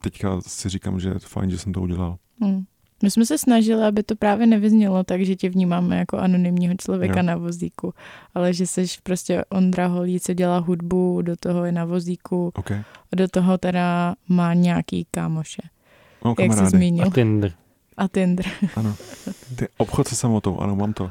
teďka 0.00 0.40
si 0.40 0.68
říkám, 0.68 1.00
že 1.00 1.08
je 1.08 1.14
to 1.20 1.28
fajn, 1.28 1.50
že 1.50 1.58
jsem 1.58 1.72
to 1.72 1.80
udělal. 1.80 2.18
Hmm. 2.40 2.64
My 3.02 3.10
jsme 3.10 3.26
se 3.26 3.38
snažili, 3.38 3.82
aby 3.84 4.02
to 4.02 4.16
právě 4.16 4.46
nevyznělo 4.46 5.04
tak, 5.04 5.22
že 5.22 5.36
tě 5.36 5.50
vnímáme 5.50 5.96
jako 5.98 6.18
anonymního 6.18 6.74
člověka 6.74 7.20
Jo. 7.20 7.26
na 7.26 7.36
vozíku, 7.36 7.94
ale 8.34 8.54
že 8.54 8.66
jsi 8.66 8.86
prostě 9.02 9.44
Ondra 9.48 9.86
Holí, 9.86 10.20
co 10.20 10.34
dělá 10.34 10.58
hudbu, 10.58 11.22
do 11.22 11.36
toho 11.36 11.64
je 11.64 11.72
na 11.72 11.84
vozíku, 11.84 12.52
OK. 12.54 12.70
a 12.70 13.16
do 13.16 13.28
toho 13.28 13.58
teda 13.58 14.14
má 14.28 14.54
nějaký 14.54 15.06
kámoše, 15.10 15.62
Mám 16.24 16.34
jak 16.38 16.52
jsi 16.52 16.66
zmínil. 16.66 17.06
A 17.06 17.10
Tinder. 17.10 17.52
A 18.00 18.08
Tinder. 18.08 18.46
Ano. 18.76 18.94
Ty 19.56 19.68
obchod 19.76 20.08
se 20.08 20.16
samotou, 20.16 20.58
ano, 20.58 20.76
mám 20.76 20.92
to. 20.92 21.10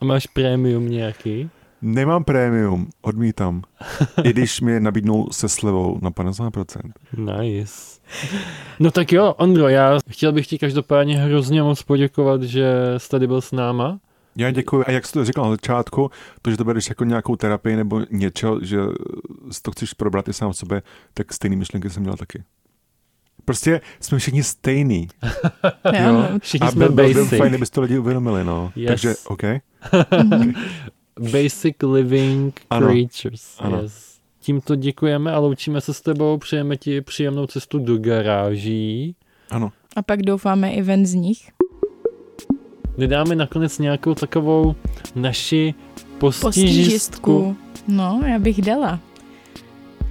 A 0.00 0.04
máš 0.04 0.26
prémium 0.26 0.88
nějaký? 0.88 1.50
Nemám 1.82 2.24
prémium, 2.24 2.90
odmítám. 3.02 3.62
I 4.24 4.30
když 4.30 4.60
mi 4.60 4.72
je 4.72 4.80
nabídnul 4.80 5.28
se 5.32 5.48
slevou 5.48 5.98
na 6.02 6.10
50%. 6.10 6.92
Nice. 7.16 8.00
No 8.80 8.90
tak 8.90 9.12
jo, 9.12 9.34
Ondro, 9.38 9.68
já 9.68 9.98
chtěl 10.10 10.32
bych 10.32 10.46
ti 10.46 10.58
každopádně 10.58 11.18
hrozně 11.18 11.62
moc 11.62 11.82
poděkovat, 11.82 12.42
že 12.42 12.74
jsi 12.98 13.08
tady 13.08 13.26
byl 13.26 13.40
s 13.40 13.52
náma. 13.52 13.98
Já 14.36 14.50
děkuji. 14.50 14.84
A 14.86 14.90
jak 14.90 15.06
jsi 15.06 15.12
to 15.12 15.24
říkal 15.24 15.44
na 15.44 15.50
začátku, 15.50 16.10
to, 16.42 16.50
že 16.50 16.56
to 16.56 16.64
bereš 16.64 16.88
jako 16.88 17.04
nějakou 17.04 17.36
terapii 17.36 17.76
nebo 17.76 18.00
něco, 18.10 18.58
že 18.62 18.78
to 19.62 19.70
chceš 19.70 19.92
probrat 19.92 20.28
i 20.28 20.32
sám 20.32 20.52
sebe, 20.52 20.82
tak 21.14 21.32
stejné 21.32 21.56
myšlenky 21.56 21.90
jsem 21.90 22.02
měl 22.02 22.16
taky. 22.16 22.42
Prostě 23.44 23.80
jsme 24.00 24.18
všichni 24.18 24.42
stejný. 24.42 25.08
Jo, 26.02 26.28
Všichni 26.38 26.68
A 26.68 26.70
jsme 26.70 26.78
byl, 26.88 26.94
byl, 26.94 27.12
byl 27.14 27.24
basic. 27.24 27.38
fajn, 27.38 27.50
kdyby 27.52 27.66
to 27.66 27.80
lidi 27.80 27.98
uvědomili, 27.98 28.44
no. 28.44 28.72
Yes. 28.76 28.88
Takže, 28.88 29.14
OK. 29.26 29.42
Basic 31.32 31.76
living 31.92 32.60
Ano. 32.70 32.86
creatures. 32.88 33.56
Ano. 33.58 33.82
Yes. 33.82 34.14
Tímto 34.40 34.76
děkujeme 34.76 35.32
a 35.32 35.38
loučíme 35.38 35.80
se 35.80 35.94
s 35.94 36.00
tebou. 36.00 36.38
Přejeme 36.38 36.76
ti 36.76 37.00
příjemnou 37.00 37.46
cestu 37.46 37.78
do 37.78 37.98
garáží. 37.98 39.16
Ano. 39.50 39.72
A 39.96 40.02
pak 40.02 40.22
doufáme 40.22 40.72
i 40.72 40.82
ven 40.82 41.06
z 41.06 41.14
nich. 41.14 41.50
Vydáme 42.98 43.34
nakonec 43.34 43.78
nějakou 43.78 44.14
takovou 44.14 44.74
naši 45.14 45.74
postižistku. 46.18 46.46
Postižistku. 46.46 47.56
No, 47.88 48.20
já 48.26 48.38
bych 48.38 48.62
dala. 48.62 49.00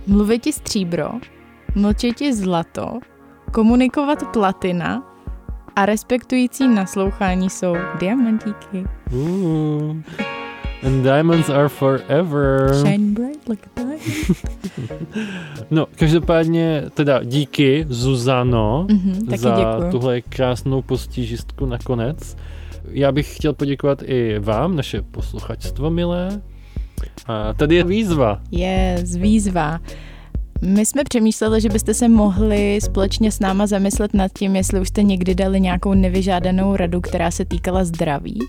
Mluvit 0.08 0.44
ti 0.44 0.54
stříbro, 0.54 1.10
mlčet 1.76 2.16
ti 2.16 2.34
zlato, 2.34 3.00
komunikovat 3.54 4.24
platina 4.34 5.04
a 5.76 5.86
respektující 5.86 6.68
naslouchání 6.68 7.50
jsou 7.50 7.76
diamantíky. 8.00 8.86
Ooh. 9.14 9.96
And 10.86 11.04
diamonds 11.04 11.50
are 11.50 11.70
forever. 11.70 12.74
Shine 12.74 13.12
bright 13.14 13.50
like 13.50 13.70
a 13.76 13.80
diamond. 13.80 14.02
No, 15.72 15.88
každopádně 16.00 16.84
teda 16.94 17.24
díky 17.24 17.86
Zuzano 17.90 18.86
Mhm, 18.92 19.26
taky 19.26 19.38
za 19.38 19.56
děkuju. 19.56 19.92
tuhle 19.92 20.22
krásnou 20.22 20.82
postižistku 20.82 21.66
nakonec. 21.66 22.38
Já 22.90 23.12
bych 23.12 23.36
chtěl 23.36 23.54
poděkovat 23.54 24.02
i 24.06 24.40
vám, 24.40 24.76
naše 24.76 25.02
posluchačstvo 25.02 25.90
milé. 25.90 26.42
A 27.28 27.54
tady 27.54 27.76
je 27.76 27.84
výzva. 27.84 28.42
Je 28.52 28.98
z 29.04 29.16
výzva. 29.16 29.80
My 30.66 30.86
jsme 30.86 31.04
přemýšleli, 31.04 31.62
že 31.62 31.70
byste 31.70 31.94
se 31.94 32.10
mohli 32.10 32.80
společně 32.82 33.32
s 33.32 33.40
náma 33.40 33.68
zamyslet 33.68 34.14
nad 34.14 34.32
tím, 34.38 34.56
jestli 34.56 34.80
už 34.80 34.88
jste 34.88 35.04
někdy 35.04 35.36
dali 35.36 35.62
nějakou 35.62 35.94
nevyžádanou 35.94 36.76
radu, 36.76 37.02
která 37.02 37.32
se 37.32 37.46
týkala 37.46 37.84
zdraví. 37.84 38.40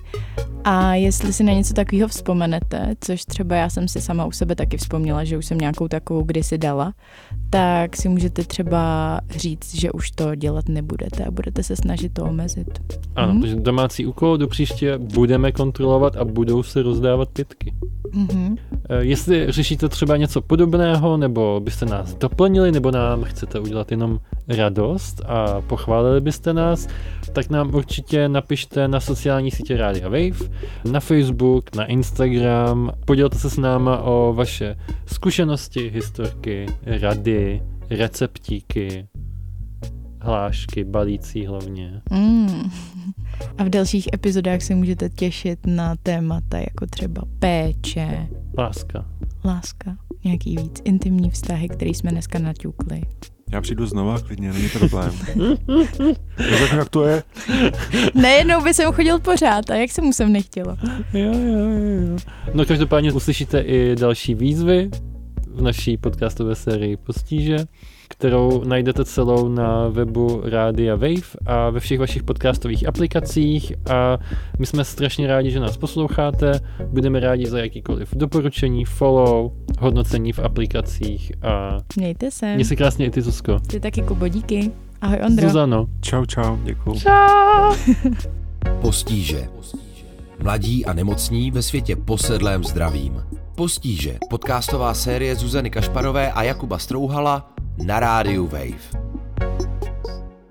A 0.65 0.95
jestli 0.95 1.33
si 1.33 1.45
na 1.45 1.53
něco 1.53 1.75
takového 1.75 2.09
vzpomenete, 2.09 2.95
což 3.01 3.25
třeba 3.25 3.57
já 3.57 3.69
jsem 3.71 3.89
si 3.89 4.01
sama 4.01 4.27
u 4.27 4.33
sebe 4.33 4.55
taky 4.55 4.77
vzpomněla, 4.77 5.25
že 5.25 5.39
už 5.39 5.47
jsem 5.47 5.59
nějakou 5.59 5.89
takovou 5.89 6.23
kdysi 6.23 6.59
dala, 6.59 6.95
tak 7.51 7.97
si 7.97 8.09
můžete 8.09 8.43
třeba 8.45 9.21
říct, 9.37 9.75
že 9.75 9.93
už 9.93 10.11
to 10.11 10.35
dělat 10.35 10.69
nebudete 10.69 11.25
a 11.25 11.31
budete 11.31 11.62
se 11.62 11.77
snažit 11.77 12.12
to 12.12 12.25
omezit. 12.25 12.67
Ano, 13.17 13.33
Mhm. 13.33 13.41
takže 13.41 13.57
domácí 13.57 14.07
úkol 14.07 14.37
do 14.39 14.49
příště 14.49 14.99
budeme 14.99 15.53
kontrolovat 15.53 16.17
a 16.17 16.25
budou 16.25 16.62
se 16.62 16.83
rozdávat 16.83 17.29
pitky. 17.29 17.75
Mhm. 18.12 18.57
Eh, 18.91 19.05
Jestli 19.05 19.47
řešíte 19.53 19.89
třeba 19.89 20.17
něco 20.17 20.41
podobného, 20.41 21.17
nebo 21.17 21.61
byste 21.65 21.87
nás 21.87 22.04
doplnili, 22.19 22.73
nebo 22.73 22.91
nám 22.91 23.25
chcete 23.25 23.61
udělat 23.61 23.91
jenom 23.91 24.21
radost 24.49 25.23
a 25.27 25.61
pochválili 25.61 26.21
byste 26.21 26.53
nás, 26.53 26.89
tak 27.33 27.51
nám 27.51 27.75
určitě 27.75 28.29
napište 28.29 28.89
na 28.89 29.01
sociální 29.01 29.51
sítě 29.51 29.77
Rádia 29.77 30.09
Wave, 30.09 30.51
na 30.93 31.01
Facebook, 31.01 31.77
na 31.77 31.85
Instagram, 31.85 32.93
podělte 33.05 33.39
se 33.39 33.51
s 33.51 33.57
náma 33.57 33.99
o 33.99 34.33
vaše 34.37 34.77
zkušenosti, 35.07 35.91
historky, 35.91 36.67
rady, 36.87 37.63
receptíky, 37.91 39.09
hlášky, 40.21 40.85
balící 40.85 41.47
hlavně. 41.47 42.01
Mm. 42.11 42.71
A 43.59 43.65
v 43.65 43.69
dalších 43.69 44.09
epizodách 44.15 44.63
se 44.63 44.75
můžete 44.75 45.09
těšit 45.09 45.59
na 45.67 45.95
témata 46.03 46.59
jako 46.59 46.87
třeba 46.87 47.23
péče, 47.39 48.29
Láska. 48.59 49.05
Láska, 49.45 49.97
nějaký 50.25 50.57
víc 50.57 50.81
intimní 50.85 51.31
vztahy, 51.31 51.69
které 51.69 51.91
jsme 51.91 52.11
dneska 52.11 52.39
naťukli. 52.39 53.03
Já 53.53 53.61
přijdu 53.61 53.87
znova, 53.87 54.21
klidně, 54.21 54.53
není 54.53 54.69
problém. 54.69 55.13
Řeknu, 56.59 56.79
jak 56.79 56.89
to 56.89 57.07
je. 57.07 57.23
Nejednou 58.15 58.63
by 58.63 58.75
jsem 58.75 58.93
chodil 58.93 59.19
pořád 59.19 59.71
a 59.71 59.75
jak 59.75 59.91
se 59.91 60.03
mu 60.03 60.13
sem 60.13 60.33
nechtělo. 60.33 60.77
Jo, 61.13 61.33
jo, 61.33 61.59
jo, 61.59 62.11
jo. 62.11 62.17
No 62.55 62.65
každopádně 62.65 63.13
uslyšíte 63.13 63.61
i 63.61 63.97
další 63.97 64.35
výzvy 64.35 64.91
v 65.55 65.63
naší 65.63 65.97
podcastové 65.97 66.55
sérii 66.55 66.97
Postíže, 66.97 67.57
kterou 68.25 68.64
najdete 68.64 69.05
celou 69.05 69.49
na 69.49 69.89
webu 69.89 70.41
Rádia 70.45 70.97
Wave 70.97 71.37
a 71.47 71.70
ve 71.70 71.81
všech 71.81 71.99
vašich 71.99 72.22
podcastových 72.22 72.89
aplikacích 72.89 73.72
a 73.91 74.18
my 74.59 74.66
jsme 74.66 74.85
strašně 74.85 75.27
rádi, 75.27 75.51
že 75.51 75.61
nás 75.61 75.77
posloucháte, 75.77 76.61
budeme 76.87 77.20
rádi 77.20 77.47
za 77.47 77.59
jakýkoliv 77.59 78.14
doporučení, 78.14 78.85
follow, 78.85 79.51
hodnocení 79.79 80.33
v 80.33 80.39
aplikacích 80.39 81.33
a 81.43 81.79
Mějte 81.97 82.31
se. 82.31 82.55
měj 82.55 82.64
se 82.64 82.77
krásně 82.77 83.07
i 83.07 83.11
ty, 83.11 83.22
Zuzko. 83.22 83.61
Ty 83.66 83.81
taky 83.81 84.03
Kubo, 84.03 84.29
díky. 84.29 84.70
Ahoj 85.01 85.18
Ondro. 85.27 85.49
Zuzano. 85.49 85.87
Čau, 86.01 86.25
čau, 86.25 86.57
děkuju. 86.64 86.97
Postíže. 88.81 89.49
Mladí 90.43 90.87
a 90.87 90.93
nemocní 90.93 91.51
ve 91.51 91.62
světě 91.62 91.97
posedlém 91.97 92.64
zdravím. 92.64 93.22
Postíže. 93.55 94.18
Podcastová 94.31 94.95
série 94.95 95.37
Zuzany 95.37 95.70
Kašparové 95.70 96.33
a 96.33 96.43
Jakuba 96.43 96.79
Strouhala 96.79 97.54
na 97.79 98.01
rádiu 98.01 98.47
Wave. 98.47 98.91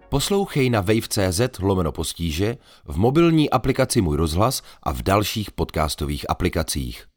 Poslouchej 0.10 0.70
na 0.70 0.82
wave.cz 0.82 1.60
lomeno 1.60 1.92
postíže, 1.92 2.58
v 2.86 2.98
mobilní 2.98 3.50
aplikaci 3.50 4.02
Můj 4.02 4.18
rozhlas 4.18 4.62
a 4.84 4.92
v 4.92 5.02
dalších 5.02 5.52
podcastových 5.52 6.30
aplikacích. 6.30 7.13